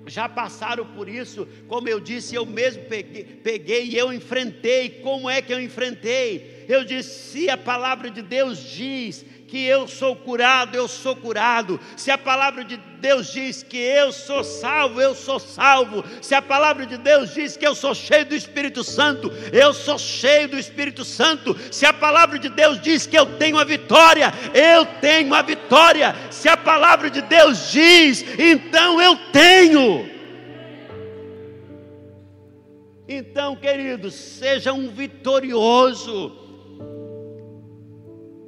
[0.05, 4.89] já passaram por isso, como eu disse, eu mesmo peguei, peguei e eu enfrentei.
[5.01, 6.65] Como é que eu enfrentei?
[6.67, 11.79] Eu disse: se a palavra de Deus diz que eu sou curado, eu sou curado.
[11.95, 16.03] Se a palavra de Deus diz que eu sou salvo, eu sou salvo.
[16.23, 19.99] Se a palavra de Deus diz que eu sou cheio do Espírito Santo, eu sou
[19.99, 21.55] cheio do Espírito Santo.
[21.71, 26.15] Se a palavra de Deus diz que eu tenho a vitória, eu tenho a vitória.
[26.31, 30.09] Se a palavra de Deus diz, então eu tenho.
[33.07, 36.42] Então, queridos, seja um vitorioso.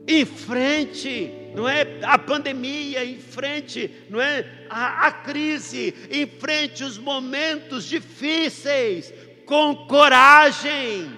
[0.07, 6.83] Em frente, não é a pandemia, em frente, não é a, a crise, em frente
[6.83, 9.11] os momentos difíceis,
[9.45, 11.11] com coragem.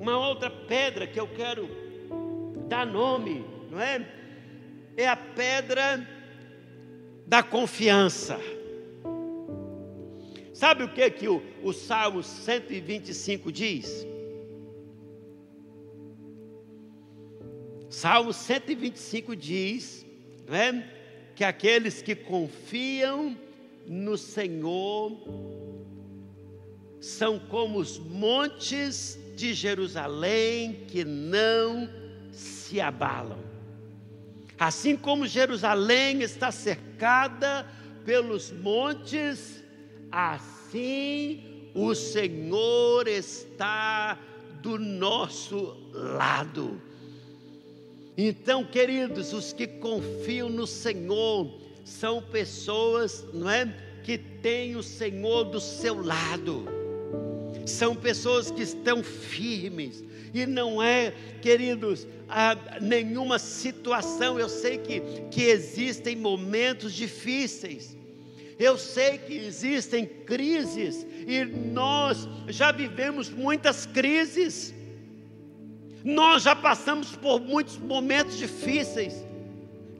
[0.00, 1.68] Uma outra pedra que eu quero
[2.68, 4.06] dar nome, não é?
[4.96, 6.06] É a pedra
[7.26, 8.38] da confiança.
[10.64, 14.06] Sabe o que que o, o Salmo 125 diz?
[17.90, 20.06] Salmo 125 diz,
[20.48, 20.90] não é?
[21.34, 23.36] Que aqueles que confiam
[23.86, 25.20] no Senhor
[26.98, 31.90] são como os montes de Jerusalém que não
[32.32, 33.44] se abalam.
[34.58, 37.66] Assim como Jerusalém está cercada
[38.06, 39.62] pelos montes,
[40.14, 41.42] assim
[41.74, 44.16] o Senhor está
[44.62, 46.80] do nosso lado.
[48.16, 51.52] Então, queridos, os que confiam no Senhor
[51.84, 53.66] são pessoas, não é,
[54.04, 56.64] que têm o Senhor do seu lado.
[57.66, 62.06] São pessoas que estão firmes, e não é, queridos,
[62.80, 64.38] nenhuma situação.
[64.38, 65.00] Eu sei que,
[65.30, 67.96] que existem momentos difíceis,
[68.58, 74.74] eu sei que existem crises, e nós já vivemos muitas crises,
[76.04, 79.24] nós já passamos por muitos momentos difíceis.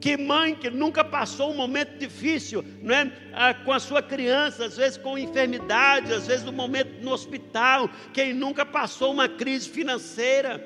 [0.00, 3.10] Que mãe que nunca passou um momento difícil, não é?
[3.32, 7.88] Ah, com a sua criança, às vezes com enfermidade, às vezes no momento no hospital,
[8.12, 10.62] quem nunca passou uma crise financeira.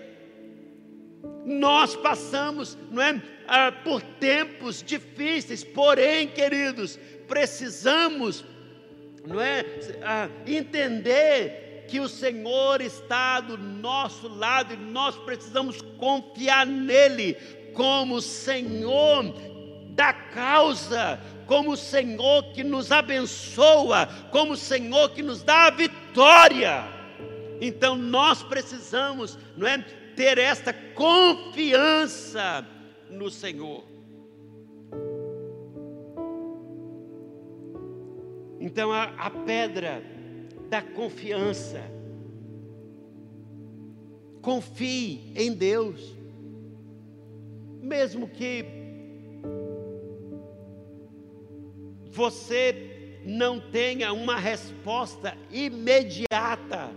[1.45, 6.99] Nós passamos, não é, ah, por tempos difíceis, porém, queridos,
[7.29, 8.45] precisamos,
[9.25, 9.65] não é,
[10.03, 17.35] ah, entender que o Senhor está do nosso lado e nós precisamos confiar nele,
[17.75, 19.35] como Senhor
[19.91, 26.85] da causa, como Senhor que nos abençoa, como Senhor que nos dá a vitória.
[27.61, 29.79] Então nós precisamos, não é,
[30.15, 32.67] ter esta confiança
[33.11, 33.88] no Senhor.
[38.61, 40.03] Então a, a pedra
[40.69, 41.83] da confiança.
[44.41, 46.19] Confie em Deus
[47.89, 48.65] mesmo que
[52.11, 56.91] você não tenha uma resposta imediata.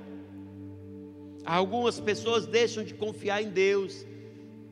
[1.45, 4.05] Algumas pessoas deixam de confiar em Deus,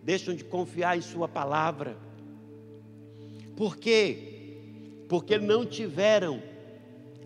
[0.04, 1.98] deixam de confiar em Sua palavra.
[3.56, 4.58] Por quê?
[5.08, 6.42] Porque não tiveram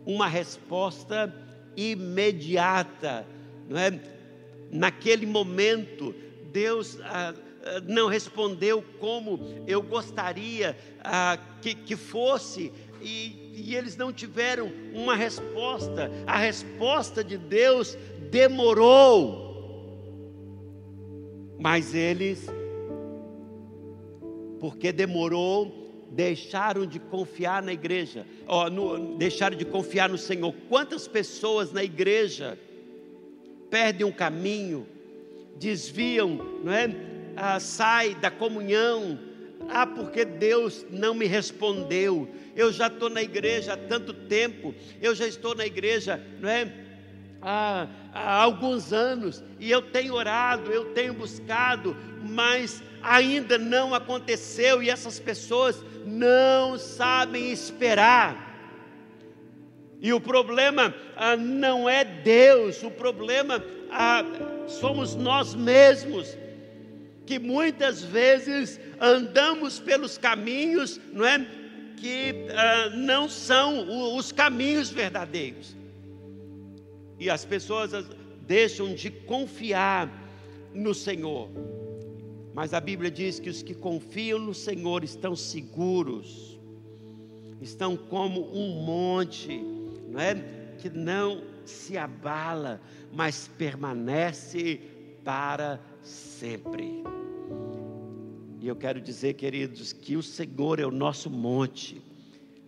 [0.06, 1.34] uma resposta
[1.76, 3.26] imediata,
[3.68, 4.00] não é?
[4.72, 6.16] Naquele momento,
[6.52, 7.34] Deus ah,
[7.66, 14.72] ah, não respondeu como eu gostaria ah, que, que fosse, e, e eles não tiveram
[14.94, 16.12] uma resposta.
[16.26, 17.98] A resposta de Deus
[18.32, 19.44] demorou,
[21.60, 22.48] mas eles,
[24.60, 25.83] porque demorou,
[26.14, 30.54] deixaram de confiar na igreja, ó, no, deixaram de confiar no Senhor.
[30.70, 32.58] Quantas pessoas na igreja
[33.70, 34.88] perdem o um caminho,
[35.58, 36.30] desviam,
[36.64, 37.14] não é?
[37.36, 39.20] ah, sai da comunhão.
[39.70, 42.28] Ah, porque Deus não me respondeu.
[42.56, 44.76] Eu já estou na igreja há tanto tempo.
[45.02, 46.72] Eu já estou na igreja, não é?
[47.42, 54.82] Há, há alguns anos e eu tenho orado, eu tenho buscado, mas ainda não aconteceu
[54.82, 58.52] e essas pessoas não sabem esperar.
[60.02, 64.24] E o problema ah, não é Deus, o problema ah,
[64.68, 66.38] somos nós mesmos
[67.26, 71.48] que muitas vezes andamos pelos caminhos, não é?
[71.98, 75.76] Que ah, não são os caminhos verdadeiros.
[77.18, 77.92] E as pessoas
[78.46, 80.10] deixam de confiar
[80.74, 81.50] no Senhor.
[82.54, 86.60] Mas a Bíblia diz que os que confiam no Senhor estão seguros,
[87.60, 89.60] estão como um monte,
[90.10, 90.36] não é?
[90.78, 92.80] Que não se abala,
[93.12, 94.82] mas permanece
[95.24, 97.04] para sempre.
[98.62, 102.02] E eu quero dizer, queridos, que o Senhor é o nosso monte.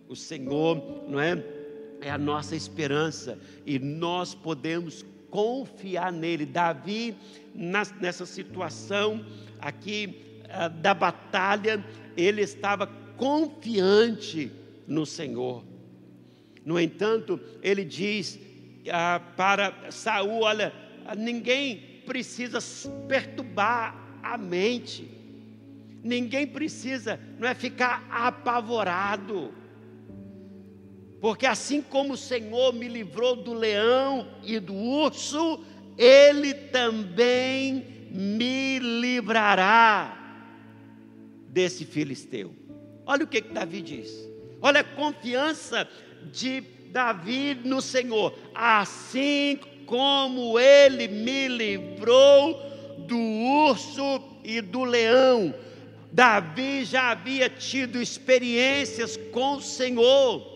[0.08, 0.76] O Senhor,
[1.08, 1.42] não é?
[2.00, 6.46] É a nossa esperança e nós podemos confiar nele.
[6.46, 7.16] Davi,
[7.54, 9.24] nessa situação
[9.58, 11.84] aqui ah, da batalha,
[12.16, 14.50] ele estava confiante,
[14.86, 15.64] no Senhor.
[16.64, 18.38] No entanto, ele diz
[18.90, 20.72] ah, para Saul: olha,
[21.16, 22.58] ninguém precisa
[23.08, 25.10] perturbar a mente,
[26.02, 29.52] ninguém precisa, não é ficar apavorado,
[31.20, 35.60] porque assim como o Senhor me livrou do leão e do urso,
[35.96, 40.16] Ele também me livrará
[41.48, 42.54] desse filisteu.
[43.06, 44.28] Olha o que, que Davi diz.
[44.60, 45.88] Olha a confiança
[46.32, 48.36] de Davi no Senhor.
[48.54, 52.60] Assim como ele me livrou
[53.06, 55.54] do urso e do leão.
[56.10, 60.55] Davi já havia tido experiências com o Senhor.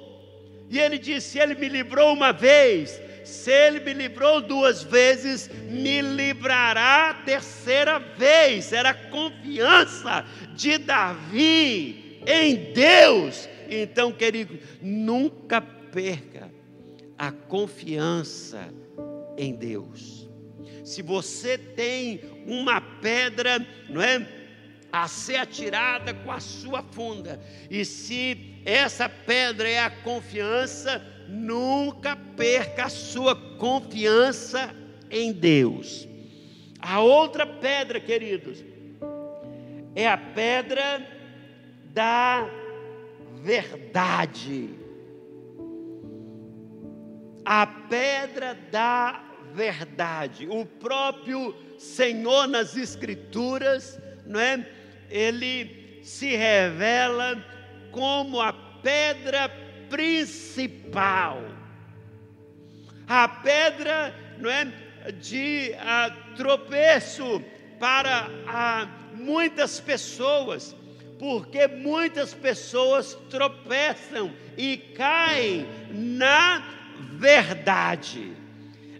[0.70, 6.00] E ele disse: Ele me livrou uma vez, se ele me livrou duas vezes, me
[6.00, 8.72] livrará a terceira vez.
[8.72, 13.48] Era a confiança de Davi em Deus.
[13.68, 16.50] Então, querido, nunca perca
[17.18, 18.72] a confiança
[19.36, 20.30] em Deus.
[20.84, 24.39] Se você tem uma pedra, não é?
[24.92, 32.16] A ser atirada com a sua funda, e se essa pedra é a confiança, nunca
[32.36, 34.74] perca a sua confiança
[35.10, 36.08] em Deus.
[36.80, 38.64] A outra pedra, queridos,
[39.94, 41.06] é a pedra
[41.92, 42.48] da
[43.42, 44.70] verdade.
[47.44, 49.22] A pedra da
[49.54, 50.46] verdade.
[50.48, 54.79] O próprio Senhor nas Escrituras, não é?
[55.10, 57.42] Ele se revela
[57.90, 59.48] como a pedra
[59.88, 61.42] principal.
[63.06, 64.66] A pedra, não é,
[65.20, 67.42] de a, tropeço
[67.78, 70.76] para a, muitas pessoas,
[71.18, 76.62] porque muitas pessoas tropeçam e caem na
[77.12, 78.32] verdade.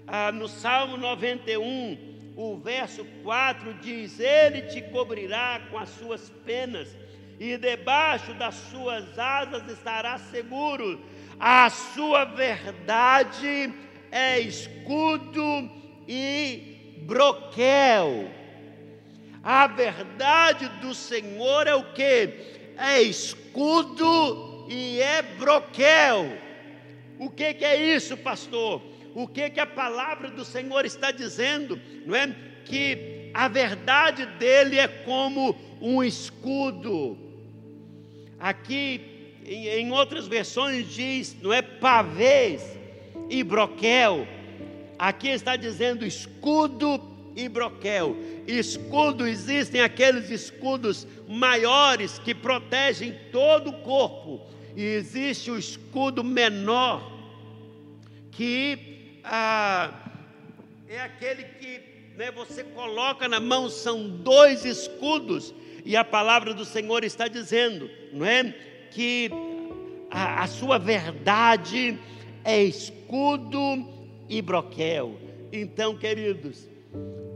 [0.06, 2.09] Ah, no Salmo 91,
[2.40, 6.88] o verso 4 diz: Ele te cobrirá com as suas penas
[7.38, 10.98] e debaixo das suas asas estará seguro.
[11.38, 13.72] A sua verdade
[14.10, 15.70] é escudo
[16.08, 18.30] e broquel.
[19.42, 22.72] A verdade do Senhor é o que?
[22.78, 26.26] É escudo e é broquel.
[27.18, 28.89] O que, que é isso, pastor?
[29.14, 31.80] O que, que a palavra do Senhor está dizendo?
[32.06, 32.34] Não é?
[32.64, 37.30] Que a verdade dele é como um escudo
[38.40, 39.02] Aqui,
[39.44, 42.62] em, em outras versões, diz, não é pavês
[43.28, 44.26] e broquel.
[44.98, 46.98] Aqui está dizendo escudo
[47.36, 48.16] e broquel.
[48.46, 54.40] Escudo, existem aqueles escudos maiores que protegem todo o corpo,
[54.74, 57.12] e existe o escudo menor,
[58.30, 58.89] que
[59.30, 59.94] ah,
[60.88, 61.80] é aquele que
[62.16, 65.54] né, você coloca na mão, são dois escudos
[65.84, 68.52] e a palavra do Senhor está dizendo, não é?
[68.90, 69.30] Que
[70.10, 71.96] a, a sua verdade
[72.44, 73.86] é escudo
[74.28, 75.16] e broquel.
[75.52, 76.68] Então, queridos,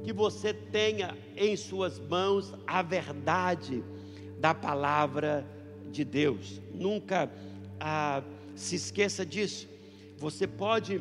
[0.02, 3.84] que você tenha em suas mãos a verdade
[4.40, 5.46] da palavra
[5.92, 6.60] de Deus.
[6.74, 7.30] Nunca
[7.78, 8.20] ah,
[8.56, 9.68] se esqueça disso.
[10.18, 11.00] Você pode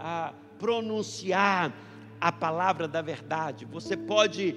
[0.00, 1.72] ah, pronunciar
[2.20, 4.54] a palavra da verdade, você pode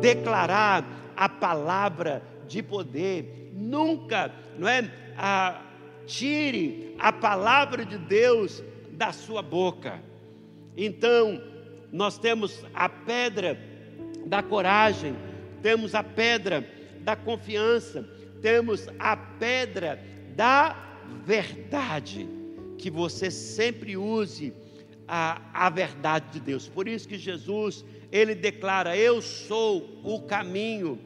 [0.00, 0.84] declarar
[1.16, 3.52] a palavra de poder.
[3.54, 4.90] Nunca, não é?
[5.16, 5.62] A,
[6.06, 8.62] tire a palavra de Deus
[8.92, 10.00] da sua boca.
[10.76, 11.42] Então,
[11.92, 13.58] nós temos a pedra
[14.26, 15.16] da coragem,
[15.62, 16.66] temos a pedra
[17.00, 18.08] da confiança,
[18.40, 20.00] temos a pedra
[20.34, 20.76] da
[21.24, 22.35] verdade.
[22.78, 24.52] Que você sempre use
[25.08, 26.68] a, a verdade de Deus.
[26.68, 30.98] Por isso que Jesus ele declara: Eu sou o caminho,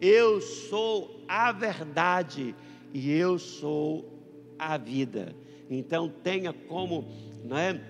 [0.00, 2.54] eu sou a verdade
[2.92, 4.18] e eu sou
[4.58, 5.34] a vida.
[5.70, 7.06] Então tenha como,
[7.44, 7.80] não é,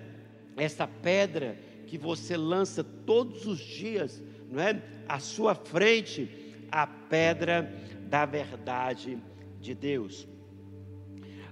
[0.57, 6.29] essa pedra que você lança todos os dias, não é, à sua frente,
[6.71, 7.73] a pedra
[8.09, 9.17] da verdade
[9.59, 10.27] de Deus.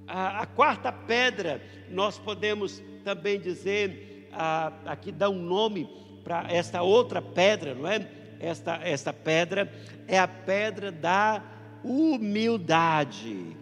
[0.08, 5.89] A, a quarta pedra, nós podemos também dizer, a, aqui dá um nome
[6.24, 8.10] para esta outra pedra, não é?
[8.39, 9.72] Esta, esta pedra
[10.08, 11.43] é a pedra da
[11.84, 13.55] humildade.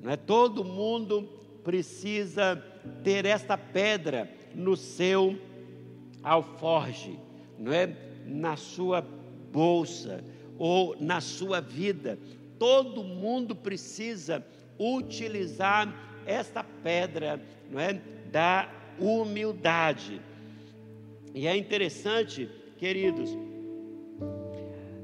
[0.00, 1.28] Não é todo mundo
[1.62, 2.62] precisa
[3.02, 5.38] ter esta pedra no seu
[6.22, 7.18] alforge,
[7.58, 7.96] não é?
[8.26, 9.04] Na sua
[9.52, 10.22] bolsa
[10.58, 12.18] ou na sua vida.
[12.58, 14.44] Todo mundo precisa
[14.78, 15.92] utilizar
[16.26, 17.40] esta pedra,
[17.70, 18.00] não é,
[18.30, 20.20] da humildade.
[21.34, 22.48] E é interessante,
[22.78, 23.30] queridos,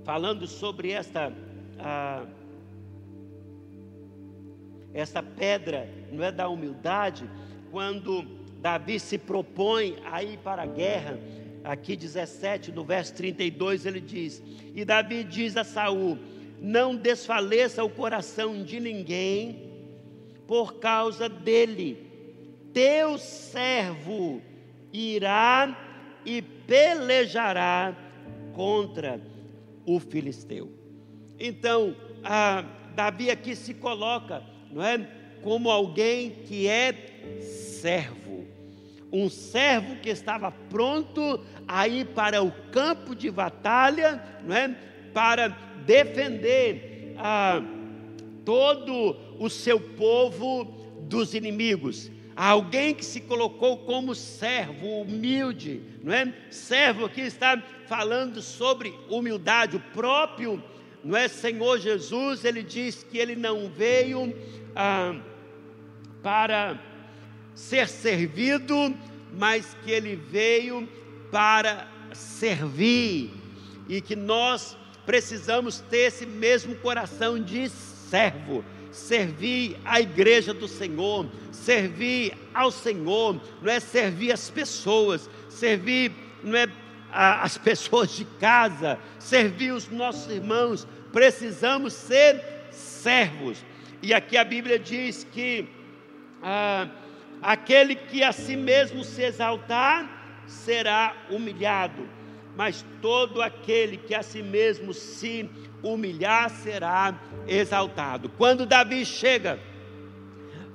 [0.04, 1.32] falando sobre esta
[1.78, 2.24] a,
[4.92, 7.28] esta pedra, não é da humildade,
[7.70, 8.22] quando
[8.60, 11.18] Davi se propõe a ir para a guerra,
[11.62, 14.42] aqui 17, no verso 32, ele diz:
[14.74, 16.18] E Davi diz a Saul:
[16.60, 19.70] Não desfaleça o coração de ninguém
[20.46, 22.06] por causa dele.
[22.72, 24.42] Teu servo
[24.92, 25.76] irá
[26.24, 27.96] e pelejará
[28.52, 29.20] contra
[29.86, 30.70] o filisteu.
[31.38, 31.96] Então,
[32.94, 34.98] Davi aqui se coloca, não é,
[35.42, 38.30] como alguém que é servo
[39.12, 44.74] um servo que estava pronto a ir para o campo de batalha, não é?
[45.12, 45.50] para
[45.86, 47.62] defender ah,
[48.44, 50.64] todo o seu povo
[51.02, 52.10] dos inimigos.
[52.34, 56.32] Alguém que se colocou como servo humilde, não é?
[56.50, 60.62] Servo que está falando sobre humildade, o próprio,
[61.04, 61.28] não é?
[61.28, 64.34] Senhor Jesus, ele diz que ele não veio
[64.74, 65.20] ah,
[66.22, 66.78] para
[67.54, 68.94] ser servido,
[69.38, 70.88] mas que ele veio
[71.30, 73.30] para servir
[73.88, 74.76] e que nós
[75.10, 83.40] precisamos ter esse mesmo coração de servo, servir a igreja do Senhor, servir ao Senhor,
[83.60, 86.12] não é servir as pessoas, servir
[86.44, 86.68] não é
[87.10, 92.40] as pessoas de casa, servir os nossos irmãos, precisamos ser
[92.70, 93.58] servos.
[94.00, 95.68] E aqui a Bíblia diz que
[96.40, 96.86] ah,
[97.42, 102.06] Aquele que a si mesmo se exaltar será humilhado,
[102.60, 105.48] mas todo aquele que a si mesmo se
[105.82, 108.28] humilhar será exaltado.
[108.36, 109.58] Quando Davi chega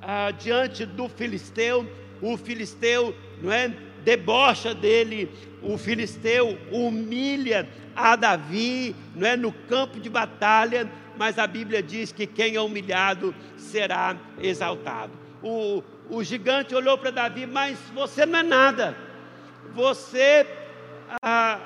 [0.01, 1.87] ah, diante do filisteu,
[2.23, 3.71] o filisteu não é,
[4.03, 5.29] debocha dele,
[5.61, 12.11] o filisteu humilha a Davi, não é no campo de batalha, mas a Bíblia diz
[12.11, 15.13] que quem é humilhado será exaltado.
[15.43, 18.97] O, o gigante olhou para Davi, mas você não é nada.
[19.75, 20.47] Você
[21.21, 21.59] ah,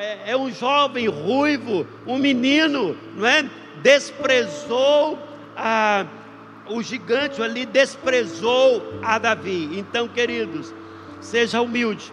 [0.00, 3.48] é, é um jovem ruivo, um menino, não é?
[3.82, 5.18] Desprezou
[5.56, 6.04] ah,
[6.68, 9.78] o gigante ali, desprezou a Davi.
[9.78, 10.74] Então, queridos,
[11.20, 12.12] seja humilde.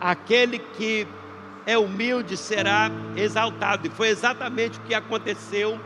[0.00, 1.06] Aquele que
[1.66, 3.86] é humilde será exaltado.
[3.86, 5.78] E foi exatamente o que aconteceu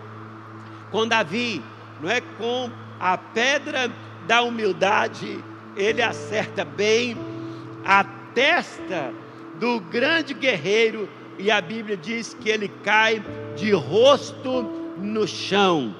[0.90, 1.62] com Davi,
[2.00, 2.20] não é?
[2.20, 2.70] Com
[3.00, 3.90] a pedra
[4.26, 5.42] da humildade,
[5.76, 7.16] ele acerta bem
[7.84, 8.04] a
[8.34, 9.12] testa
[9.62, 11.08] do grande guerreiro,
[11.38, 13.22] e a Bíblia diz que ele cai
[13.54, 14.64] de rosto
[14.98, 15.94] no chão,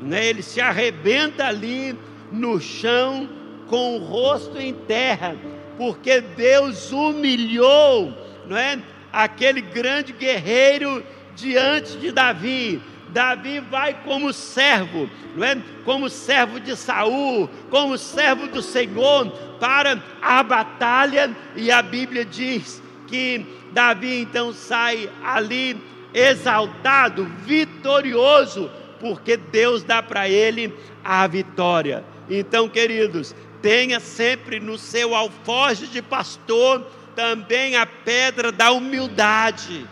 [0.00, 0.24] né?
[0.24, 1.98] ele se arrebenta ali
[2.30, 3.28] no chão
[3.66, 5.34] com o rosto em terra,
[5.76, 8.16] porque Deus humilhou,
[8.46, 8.80] não é?
[9.12, 11.02] Aquele grande guerreiro
[11.34, 12.80] diante de Davi.
[13.08, 15.60] Davi vai como servo, não é?
[15.84, 22.80] Como servo de Saul, como servo do Senhor para a batalha, e a Bíblia diz
[23.08, 25.76] que Davi então sai ali
[26.14, 30.72] exaltado, vitorioso, porque Deus dá para ele
[31.04, 32.04] a vitória.
[32.28, 39.86] Então, queridos, tenha sempre no seu alforje de pastor também a pedra da humildade.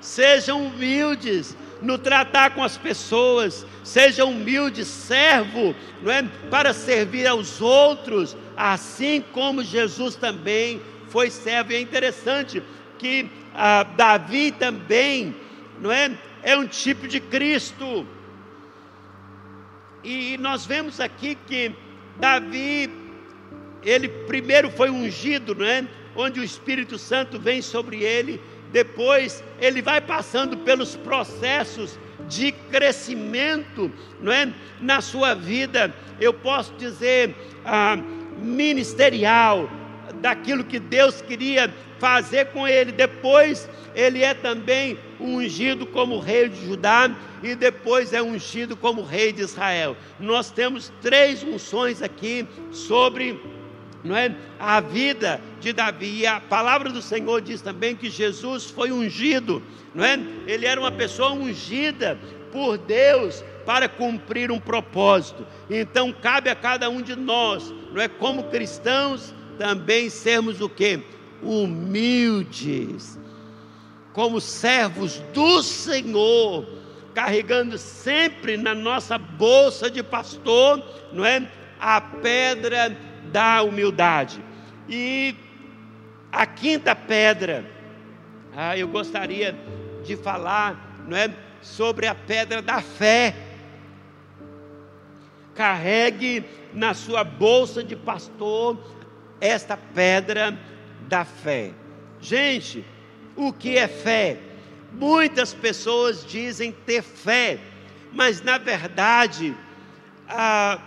[0.00, 6.22] Sejam humildes, no tratar com as pessoas, seja humilde, servo, não é?
[6.50, 10.80] Para servir aos outros, assim como Jesus também
[11.12, 11.72] foi servo.
[11.72, 12.62] E é interessante
[12.98, 15.36] que ah, Davi também,
[15.80, 16.18] não é?
[16.42, 18.06] É um tipo de Cristo.
[20.02, 21.72] E nós vemos aqui que
[22.16, 22.90] Davi,
[23.84, 25.86] ele primeiro foi ungido, não é?
[26.16, 28.40] Onde o Espírito Santo vem sobre ele
[28.72, 34.50] depois ele vai passando pelos processos de crescimento, não é?
[34.80, 37.96] Na sua vida, eu posso dizer, ah,
[38.38, 39.68] ministerial,
[40.20, 42.92] daquilo que Deus queria fazer com ele.
[42.92, 47.10] Depois, ele é também ungido como rei de Judá
[47.42, 49.96] e depois é ungido como rei de Israel.
[50.18, 53.40] Nós temos três unções aqui sobre
[54.04, 54.34] não é?
[54.58, 56.20] A vida de Davi.
[56.20, 59.62] E a palavra do Senhor diz também que Jesus foi ungido,
[59.94, 60.18] não é?
[60.46, 62.18] Ele era uma pessoa ungida
[62.50, 65.46] por Deus para cumprir um propósito.
[65.70, 68.08] Então cabe a cada um de nós, não é?
[68.08, 71.00] Como cristãos, também sermos o que?
[71.40, 73.16] Humildes,
[74.12, 76.66] como servos do Senhor,
[77.14, 80.82] carregando sempre na nossa bolsa de pastor,
[81.12, 81.48] não é?
[81.78, 82.96] A pedra
[83.30, 84.42] da humildade.
[84.88, 85.36] E
[86.32, 87.64] a quinta pedra,
[88.56, 89.56] ah, eu gostaria
[90.04, 91.32] de falar, não é?
[91.60, 93.32] Sobre a pedra da fé.
[95.54, 96.44] Carregue
[96.74, 98.76] na sua bolsa de pastor
[99.42, 100.56] esta pedra
[101.08, 101.72] da fé.
[102.20, 102.84] Gente,
[103.34, 104.38] o que é fé?
[104.92, 107.58] Muitas pessoas dizem ter fé,
[108.12, 109.56] mas na verdade,
[110.28, 110.80] ah,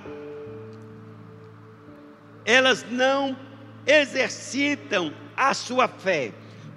[2.45, 3.37] elas não
[3.85, 6.31] exercitam a sua fé,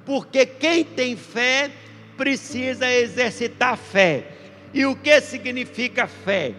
[0.05, 1.71] porque quem tem fé
[2.17, 4.33] precisa exercitar fé.
[4.75, 6.55] E o que significa fé?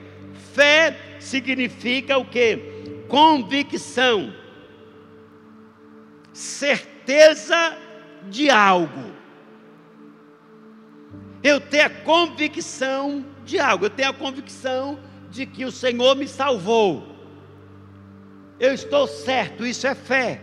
[0.54, 3.04] Fé significa o que?
[3.10, 4.34] Convicção,
[6.34, 7.78] certeza
[8.30, 9.14] de algo.
[11.42, 15.00] Eu tenho a convicção de algo, eu tenho a convicção
[15.30, 17.08] de que o Senhor me salvou.
[18.60, 20.42] Eu estou certo, isso é fé.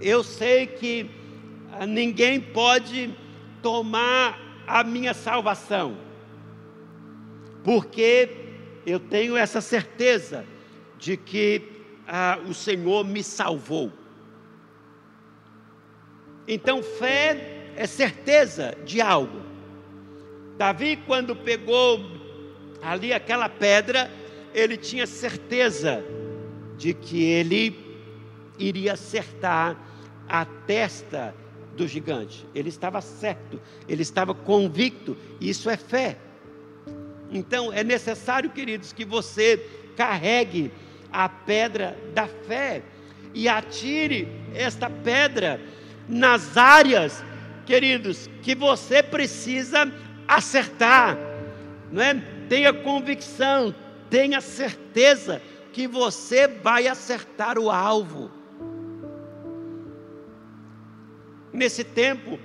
[0.00, 1.10] Eu sei que
[1.72, 3.12] ah, ninguém pode
[3.60, 5.96] tomar a minha salvação,
[7.64, 8.30] porque
[8.86, 10.46] eu tenho essa certeza
[10.98, 11.62] de que
[12.06, 13.92] ah, o Senhor me salvou.
[16.48, 19.42] Então, fé é certeza de algo.
[20.56, 22.00] Davi, quando pegou
[22.82, 24.10] ali aquela pedra,
[24.54, 26.02] ele tinha certeza
[26.78, 27.78] de que ele
[28.58, 29.76] iria acertar
[30.26, 31.34] a testa
[31.76, 32.46] do gigante.
[32.54, 36.16] Ele estava certo, ele estava convicto, isso é fé.
[37.30, 39.64] Então é necessário, queridos, que você
[39.96, 40.72] carregue
[41.12, 42.82] a pedra da fé
[43.34, 45.60] e atire esta pedra
[46.08, 47.22] nas áreas,
[47.66, 49.92] queridos, que você precisa
[50.26, 51.18] acertar,
[51.92, 52.14] não é?
[52.48, 53.74] Tenha convicção,
[54.08, 55.42] tenha certeza
[55.72, 58.30] que você vai acertar o alvo.
[61.52, 62.38] Nesse tempo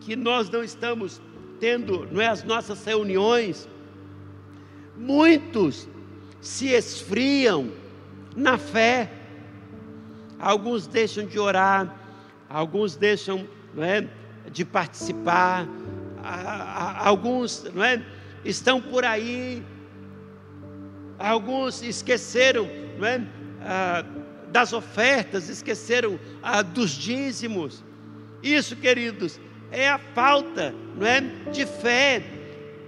[0.00, 1.20] que nós não estamos
[1.58, 3.68] tendo, não é as nossas reuniões,
[4.96, 5.88] muitos
[6.40, 7.72] se esfriam
[8.36, 9.10] na fé.
[10.38, 11.95] Alguns deixam de orar,
[12.48, 14.06] alguns deixam não é,
[14.50, 15.66] de participar,
[16.98, 18.02] alguns não é,
[18.44, 19.62] estão por aí,
[21.18, 22.68] alguns esqueceram
[22.98, 23.24] não é,
[24.50, 26.18] das ofertas, esqueceram
[26.72, 27.84] dos dízimos.
[28.42, 29.40] Isso, queridos,
[29.70, 31.20] é a falta não é,
[31.52, 32.22] de fé,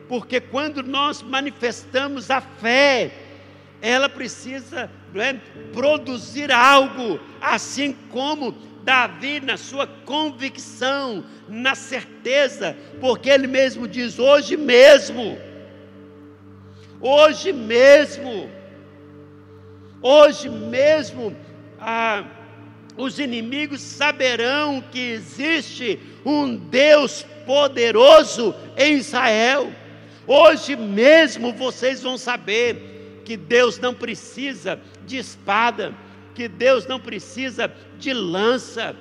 [0.09, 3.13] porque quando nós manifestamos a fé,
[3.81, 5.35] ela precisa é,
[5.73, 8.53] produzir algo, assim como
[8.83, 15.39] Davi, na sua convicção, na certeza, porque ele mesmo diz: hoje mesmo,
[17.01, 18.51] hoje mesmo,
[20.03, 21.37] hoje mesmo,
[21.81, 22.25] ah,
[22.97, 29.73] os inimigos saberão que existe um Deus poderoso em Israel.
[30.27, 35.95] Hoje mesmo vocês vão saber que Deus não precisa de espada
[36.39, 37.69] que Deus não precisa
[37.99, 38.95] de lança,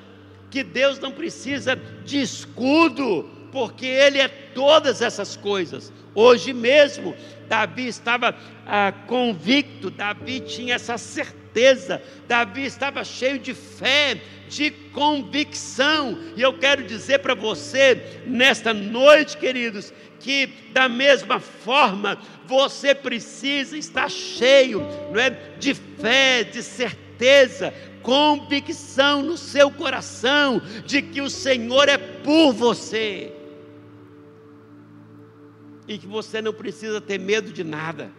[0.49, 5.93] que Deus não precisa de escudo, porque Ele é todas essas coisas.
[6.15, 7.15] Hoje mesmo,
[7.47, 8.35] Davi estava
[8.65, 14.19] ah, convicto, Davi tinha essa certeza, Davi estava cheio de fé,
[14.49, 22.17] de convicção, e eu quero dizer para você, nesta noite, queridos, que da mesma forma
[22.47, 24.79] você precisa estar cheio
[25.11, 25.29] não é,
[25.59, 32.53] de fé, de certeza certeza, convicção no seu coração de que o Senhor é por
[32.53, 33.33] você.
[35.87, 38.11] E que você não precisa ter medo de nada.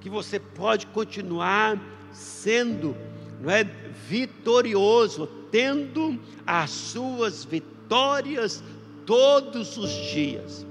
[0.00, 1.80] Que você pode continuar
[2.12, 2.96] sendo
[3.40, 8.62] não é, vitorioso, tendo as suas vitórias
[9.06, 10.64] todos os dias.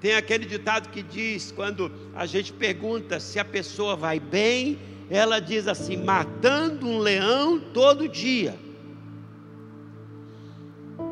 [0.00, 4.78] Tem aquele ditado que diz: quando a gente pergunta se a pessoa vai bem,
[5.10, 8.54] ela diz assim: matando um leão todo dia.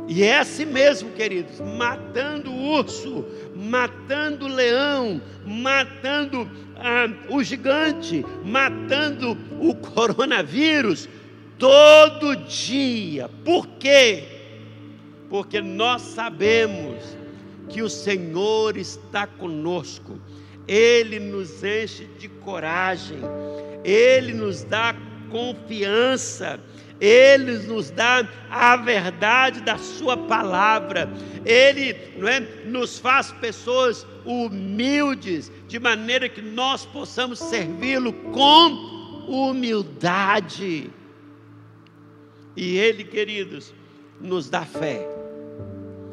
[0.09, 3.25] E é assim mesmo, queridos: matando o urso,
[3.57, 11.09] matando o leão, matando ah, o gigante, matando o coronavírus,
[11.59, 13.29] todo dia.
[13.45, 14.25] Por quê?
[15.29, 17.16] Porque nós sabemos
[17.69, 20.21] que o Senhor está conosco,
[20.67, 23.19] Ele nos enche de coragem,
[23.85, 24.95] Ele nos dá
[25.31, 26.61] confiança.
[27.01, 31.11] Ele nos dá a verdade da Sua palavra.
[31.45, 38.69] Ele não é, nos faz pessoas humildes, de maneira que nós possamos servi-lo com
[39.29, 40.91] humildade.
[42.57, 43.75] E Ele, queridos,
[44.21, 45.07] nos dá fé.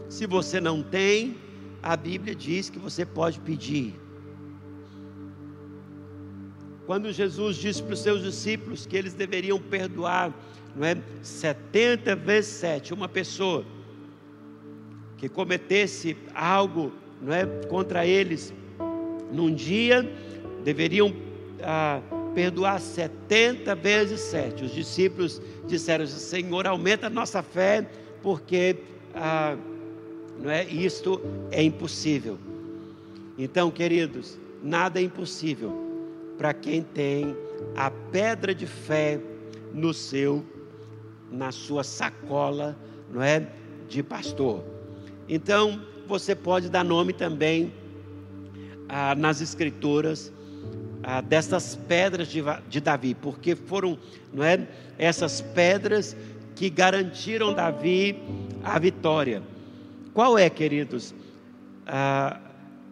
[0.10, 1.38] Se você não tem,
[1.84, 3.94] a Bíblia diz que você pode pedir.
[6.86, 10.34] Quando Jesus disse para os seus discípulos que eles deveriam perdoar,
[10.74, 10.98] não é?
[11.22, 13.66] 70 vezes 7, uma pessoa
[15.18, 18.54] que cometesse algo, não é, contra eles
[19.32, 20.10] num dia,
[20.64, 21.14] deveriam
[21.62, 22.02] ah,
[22.34, 24.64] perdoar 70 vezes 7.
[24.64, 27.88] Os discípulos disseram: Senhor, aumenta a nossa fé,
[28.22, 28.78] porque
[29.14, 29.58] ah,
[30.40, 31.22] não é, isto
[31.52, 32.38] é impossível.
[33.38, 35.72] Então, queridos, nada é impossível
[36.38, 37.36] para quem tem
[37.76, 39.20] a pedra de fé
[39.74, 40.44] no seu,
[41.32, 42.78] na sua sacola,
[43.12, 43.48] não é,
[43.88, 44.64] de pastor.
[45.28, 47.74] Então, você pode dar nome também
[48.90, 50.32] ah, nas escrituras
[51.02, 53.98] ah, dessas pedras de, de Davi, porque foram,
[54.34, 54.68] não é,
[54.98, 56.16] essas pedras
[56.56, 58.22] que garantiram Davi
[58.64, 59.42] a vitória.
[60.14, 61.14] Qual é, queridos,
[61.88, 62.40] a,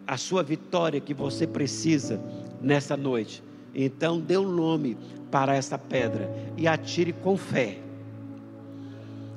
[0.06, 2.20] a sua vitória que você precisa
[2.60, 3.42] nessa noite?
[3.74, 4.96] Então, dê um nome
[5.30, 7.78] para essa pedra e atire com fé.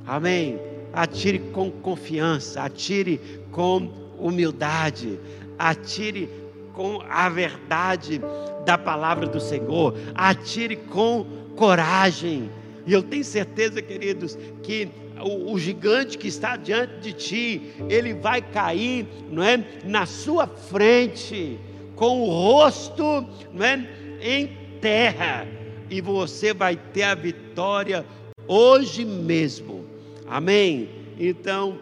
[0.06, 0.60] Amém.
[0.92, 3.20] Atire com confiança, atire
[3.52, 5.20] com humildade,
[5.60, 6.30] atire
[6.74, 8.22] com a verdade
[8.66, 11.26] da palavra do Senhor, atire com
[11.56, 12.50] coragem.
[12.86, 14.90] E eu tenho certeza, queridos, que
[15.22, 20.48] o, o, gigante que está diante de ti, ele vai cair, não é, na sua
[20.48, 21.60] frente,
[21.96, 23.88] com o rosto, não é,
[24.22, 24.48] em
[24.82, 25.48] terra,
[25.90, 28.06] e você vai ter a vitória
[28.48, 29.86] hoje mesmo.
[30.28, 30.90] Amém.
[31.18, 31.80] Então,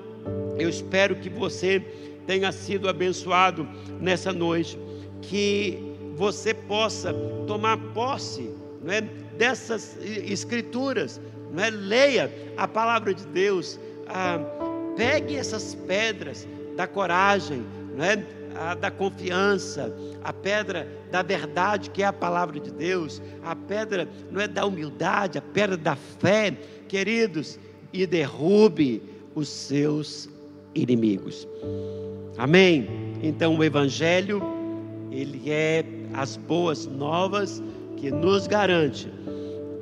[0.58, 1.80] eu espero que você
[2.28, 3.68] tenha sido abençoado
[4.00, 4.78] nessa noite,
[5.22, 5.80] que
[6.16, 7.14] você possa
[7.48, 8.50] tomar posse,
[8.84, 11.20] não é, dessas escrituras,
[11.54, 11.70] não é?
[11.70, 14.40] leia a palavra de Deus, ah,
[14.98, 17.64] pegue essas pedras da coragem,
[17.96, 18.26] não é?
[18.56, 19.92] A, da confiança,
[20.24, 24.66] a pedra da verdade, que é a palavra de Deus, a pedra não é da
[24.66, 26.56] humildade, a pedra da fé,
[26.88, 27.60] queridos,
[27.92, 29.02] e derrube
[29.34, 30.30] os seus
[30.76, 31.48] inimigos.
[32.38, 32.88] Amém?
[33.24, 34.42] Então o Evangelho,
[35.12, 35.84] ele é
[36.14, 37.62] as boas novas
[37.98, 39.10] que nos garante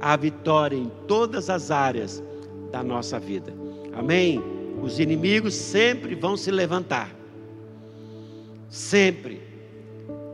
[0.02, 2.24] a vitória em todas as áreas
[2.72, 3.54] da nossa vida.
[3.94, 4.42] Amém?
[4.82, 7.16] Os inimigos sempre vão se levantar.
[8.68, 9.42] Sempre.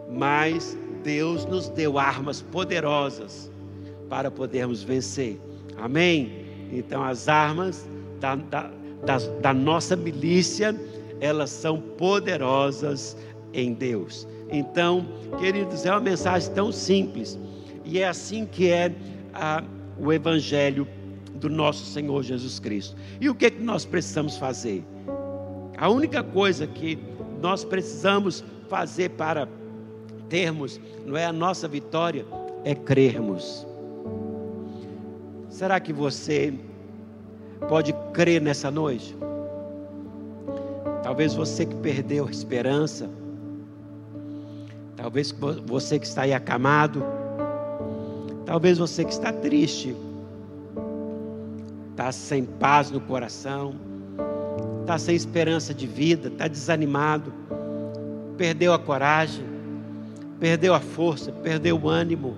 [0.10, 3.52] Mas Deus nos deu armas poderosas
[4.10, 5.40] para podermos vencer.
[5.76, 6.46] Amém?
[6.72, 7.88] Então, as armas
[8.20, 8.72] da, da,
[9.06, 10.76] da, da nossa milícia,
[11.20, 13.18] elas são poderosas
[13.54, 14.28] em Deus.
[14.50, 15.06] Então,
[15.40, 17.38] queridos, é uma mensagem tão simples.
[17.84, 18.94] E é assim que é
[19.38, 19.64] a,
[19.98, 20.88] o Evangelho
[21.36, 22.96] do nosso Senhor Jesus Cristo.
[23.22, 24.84] E o que, é que nós precisamos fazer?
[25.78, 26.98] A única coisa que
[27.42, 29.48] nós precisamos fazer para
[30.28, 32.26] termos, não é a nossa vitória,
[32.64, 33.66] é crermos.
[35.50, 36.54] Será que você
[37.70, 39.16] pode crer nessa noite?
[41.04, 43.10] Talvez você que perdeu a esperança,
[44.96, 45.34] talvez
[45.66, 47.04] você que está aí acamado,
[48.48, 49.94] Talvez você que está triste,
[51.92, 53.76] está sem paz no coração,
[54.80, 57.34] está sem esperança de vida, está desanimado,
[58.38, 59.46] perdeu a coragem,
[60.40, 62.38] perdeu a força, perdeu o ânimo.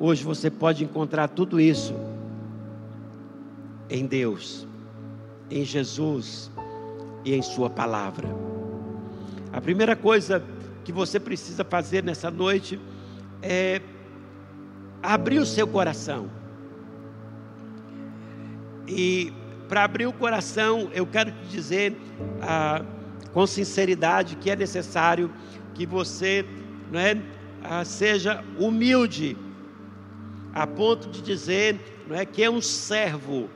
[0.00, 1.94] Hoje você pode encontrar tudo isso
[3.88, 4.66] em Deus,
[5.48, 6.50] em Jesus
[7.24, 8.26] e em Sua palavra.
[9.52, 10.42] A primeira coisa
[10.84, 12.78] que você precisa fazer nessa noite
[13.42, 13.80] é
[15.02, 16.30] abrir o seu coração.
[18.86, 19.32] E
[19.68, 21.96] para abrir o coração, eu quero te dizer
[22.42, 22.84] ah,
[23.32, 25.32] com sinceridade que é necessário
[25.74, 26.44] que você
[26.92, 27.20] não é,
[27.62, 29.36] ah, seja humilde,
[30.52, 33.48] a ponto de dizer não é, que é um servo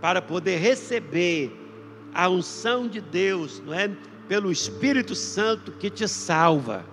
[0.00, 1.56] para poder receber
[2.12, 3.90] a unção de Deus, não é?
[4.30, 6.84] Pelo Espírito Santo que te salva.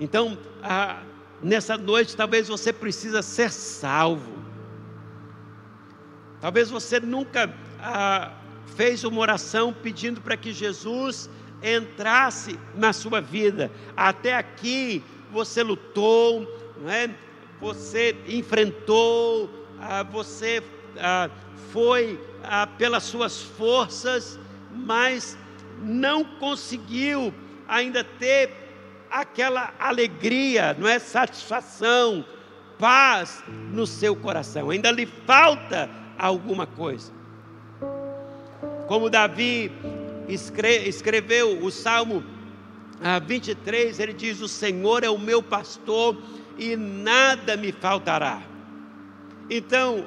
[0.00, 1.02] Então, a,
[1.42, 4.38] nessa noite, talvez você precisa ser salvo.
[6.40, 8.32] Talvez você nunca a,
[8.74, 11.28] fez uma oração pedindo para que Jesus
[11.62, 13.70] entrasse na sua vida.
[13.94, 16.50] Até aqui você lutou,
[16.86, 17.10] é?
[17.60, 19.50] você enfrentou,
[20.10, 20.62] você
[21.70, 22.18] foi
[22.78, 24.39] pelas suas forças,
[24.72, 25.36] mas
[25.82, 27.32] não conseguiu
[27.66, 28.52] ainda ter
[29.10, 32.24] aquela alegria, não é satisfação,
[32.78, 33.42] paz
[33.72, 34.70] no seu coração.
[34.70, 37.12] Ainda lhe falta alguma coisa.
[38.86, 39.70] Como Davi
[40.28, 42.24] escreveu o Salmo
[43.26, 46.16] 23, ele diz: O Senhor é o meu pastor
[46.58, 48.42] e nada me faltará.
[49.48, 50.06] Então,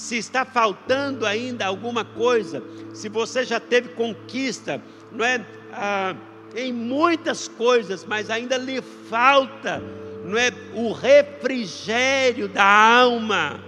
[0.00, 2.62] se está faltando ainda alguma coisa,
[2.94, 4.82] se você já teve conquista,
[5.12, 5.44] não é?
[5.74, 6.16] Ah,
[6.56, 9.82] em muitas coisas, mas ainda lhe falta,
[10.24, 10.50] não é?
[10.72, 13.60] O refrigério da alma.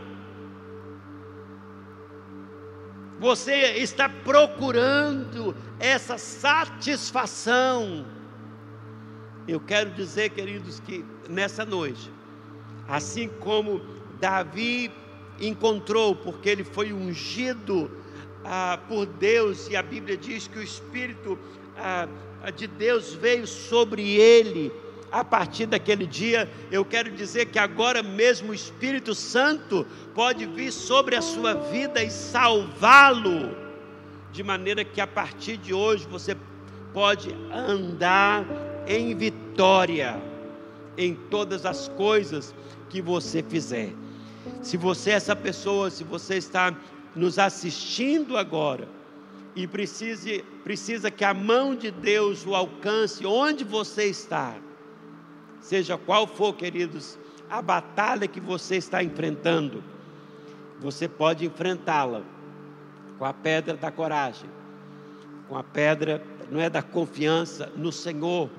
[3.21, 8.07] Você está procurando essa satisfação.
[9.47, 12.11] Eu quero dizer, queridos, que nessa noite,
[12.89, 13.83] assim como
[14.19, 14.91] Davi
[15.41, 17.91] encontrou, porque ele foi ungido
[18.45, 21.39] ah, por Deus, e a Bíblia diz que o Espírito
[21.77, 22.09] ah,
[22.57, 24.73] de Deus veio sobre ele.
[25.11, 30.73] A partir daquele dia, eu quero dizer que agora mesmo o Espírito Santo pode vir
[30.73, 33.55] sobre a sua vida e salvá-lo,
[34.33, 36.35] de maneira que a partir de hoje você
[36.95, 38.47] pode andar
[38.87, 40.21] em vitória
[40.97, 42.55] em todas as coisas
[42.89, 43.93] que você fizer.
[44.63, 46.75] Se você é essa pessoa, se você está
[47.15, 48.89] nos assistindo agora
[49.55, 54.55] e precise, precisa que a mão de Deus o alcance onde você está,
[55.61, 57.19] seja qual for, queridos,
[57.49, 59.85] a batalha que você está enfrentando,
[60.81, 62.23] você pode enfrentá-la
[63.19, 64.51] com a pedra da coragem,
[65.49, 68.51] com a pedra, não é da confiança no Senhor,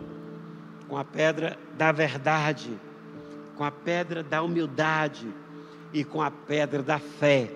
[0.87, 2.69] com a pedra da verdade,
[3.57, 5.27] com a pedra da humildade
[5.93, 7.51] e com a pedra da fé,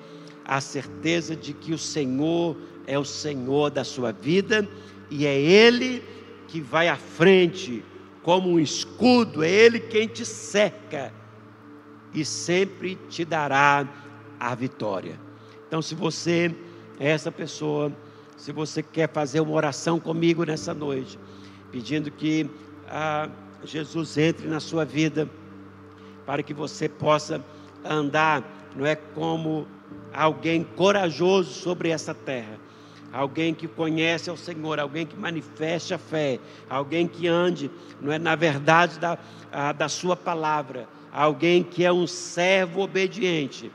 [0.46, 4.68] a certeza de que o Senhor é o Senhor da sua vida
[5.10, 6.04] e é Ele
[6.48, 7.84] que vai à frente
[8.22, 11.12] como um escudo, é Ele quem te cerca
[12.14, 13.88] e sempre te dará
[14.40, 15.20] a vitória.
[15.68, 16.56] Então, se você
[17.00, 17.92] é essa pessoa,
[18.38, 21.20] se você quer fazer uma oração comigo nessa noite,
[21.72, 22.50] pedindo que
[22.88, 23.30] ah,
[23.64, 25.30] Jesus entre na sua vida,
[26.26, 27.44] para que você possa
[27.84, 28.44] andar,
[28.76, 29.68] não é como
[30.14, 32.58] alguém corajoso sobre essa terra,
[33.12, 37.70] alguém que conhece ao Senhor, alguém que manifeste a fé, alguém que ande,
[38.02, 39.18] não é na verdade da,
[39.52, 43.72] a, da sua palavra, alguém que é um servo obediente.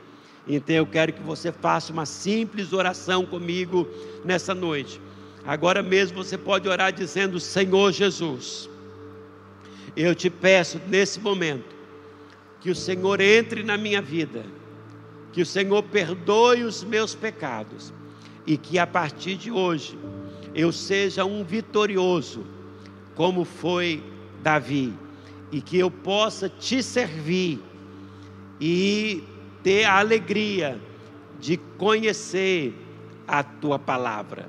[0.47, 3.87] Então eu quero que você faça uma simples oração comigo
[4.25, 4.99] nessa noite.
[5.45, 8.69] Agora mesmo você pode orar dizendo: Senhor Jesus,
[9.95, 11.73] eu te peço nesse momento
[12.63, 14.45] que o Senhor entre na minha vida,
[15.33, 17.93] que o Senhor perdoe os meus pecados
[18.47, 19.99] e que a partir de hoje
[20.55, 22.45] eu seja um vitorioso,
[23.15, 24.01] como foi
[24.41, 24.93] Davi,
[25.51, 27.59] e que eu possa te servir
[28.61, 29.21] e
[29.61, 30.79] ter a alegria
[31.41, 32.73] de conhecer
[33.27, 34.47] a tua palavra.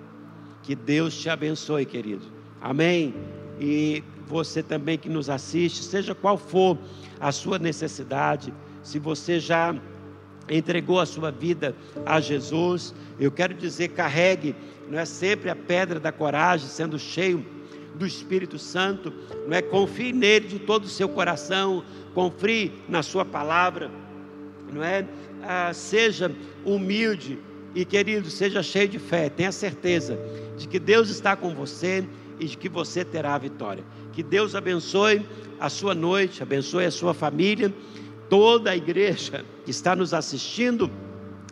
[0.63, 2.27] Que Deus te abençoe, querido.
[2.61, 3.13] Amém.
[3.61, 6.79] E você também que nos assiste, seja qual for
[7.21, 8.53] a sua necessidade,
[8.83, 9.75] se você já
[10.49, 14.55] entregou a sua vida a Jesus, eu quero dizer, carregue,
[14.89, 17.45] não é sempre a pedra da coragem, sendo cheio
[17.95, 19.13] do Espírito Santo,
[19.47, 23.91] não é confie nele de todo o seu coração, confie na sua palavra,
[24.73, 25.07] não é?
[25.43, 26.31] Ah, seja
[26.65, 27.39] humilde
[27.75, 30.19] e querido, seja cheio de fé, tenha certeza
[30.57, 32.05] de que Deus está com você
[32.39, 33.85] e de que você terá a vitória.
[34.15, 35.27] Que Deus abençoe
[35.59, 37.75] a sua noite, abençoe a sua família
[38.29, 40.91] toda a igreja que está nos assistindo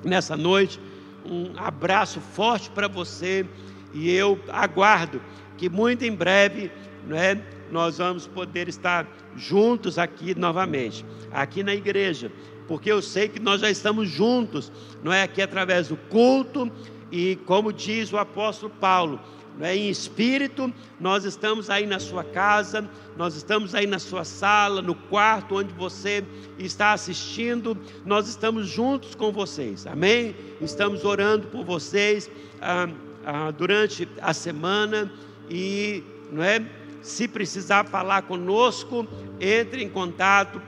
[0.04, 0.80] nessa noite.
[1.24, 3.44] Um abraço forte para você
[3.92, 5.20] e eu aguardo
[5.56, 6.70] que muito em breve,
[7.06, 7.40] não é,
[7.70, 12.30] nós vamos poder estar juntos aqui novamente, aqui na igreja,
[12.68, 14.70] porque eu sei que nós já estamos juntos,
[15.02, 16.70] não é aqui através do culto
[17.10, 19.20] e como diz o apóstolo Paulo,
[19.60, 19.76] é?
[19.76, 24.94] em espírito, nós estamos aí na sua casa, nós estamos aí na sua sala, no
[24.94, 26.24] quarto onde você
[26.58, 30.34] está assistindo, nós estamos juntos com vocês, amém?
[30.60, 32.30] Estamos orando por vocês
[32.60, 32.88] ah,
[33.24, 35.12] ah, durante a semana
[35.50, 36.64] e, não é?
[37.02, 39.06] Se precisar falar conosco,
[39.40, 40.62] entre em contato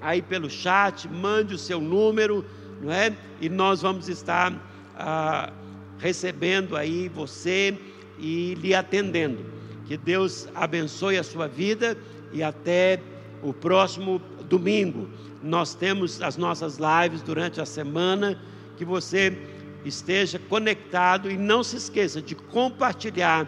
[0.00, 2.44] aí pelo chat, mande o seu número,
[2.80, 3.16] não é?
[3.40, 4.52] E nós vamos estar
[4.96, 5.52] ah,
[5.98, 7.76] recebendo aí você
[8.24, 9.44] e lhe atendendo.
[9.84, 11.94] Que Deus abençoe a sua vida
[12.32, 12.98] e até
[13.42, 14.18] o próximo
[14.48, 15.10] domingo.
[15.42, 18.40] Nós temos as nossas lives durante a semana.
[18.78, 19.36] Que você
[19.84, 23.46] esteja conectado e não se esqueça de compartilhar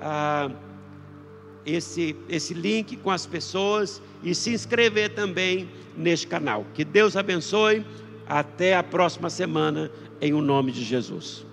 [0.00, 0.50] ah,
[1.66, 6.64] esse, esse link com as pessoas e se inscrever também neste canal.
[6.72, 7.84] Que Deus abençoe.
[8.26, 11.44] Até a próxima semana, em o nome de Jesus.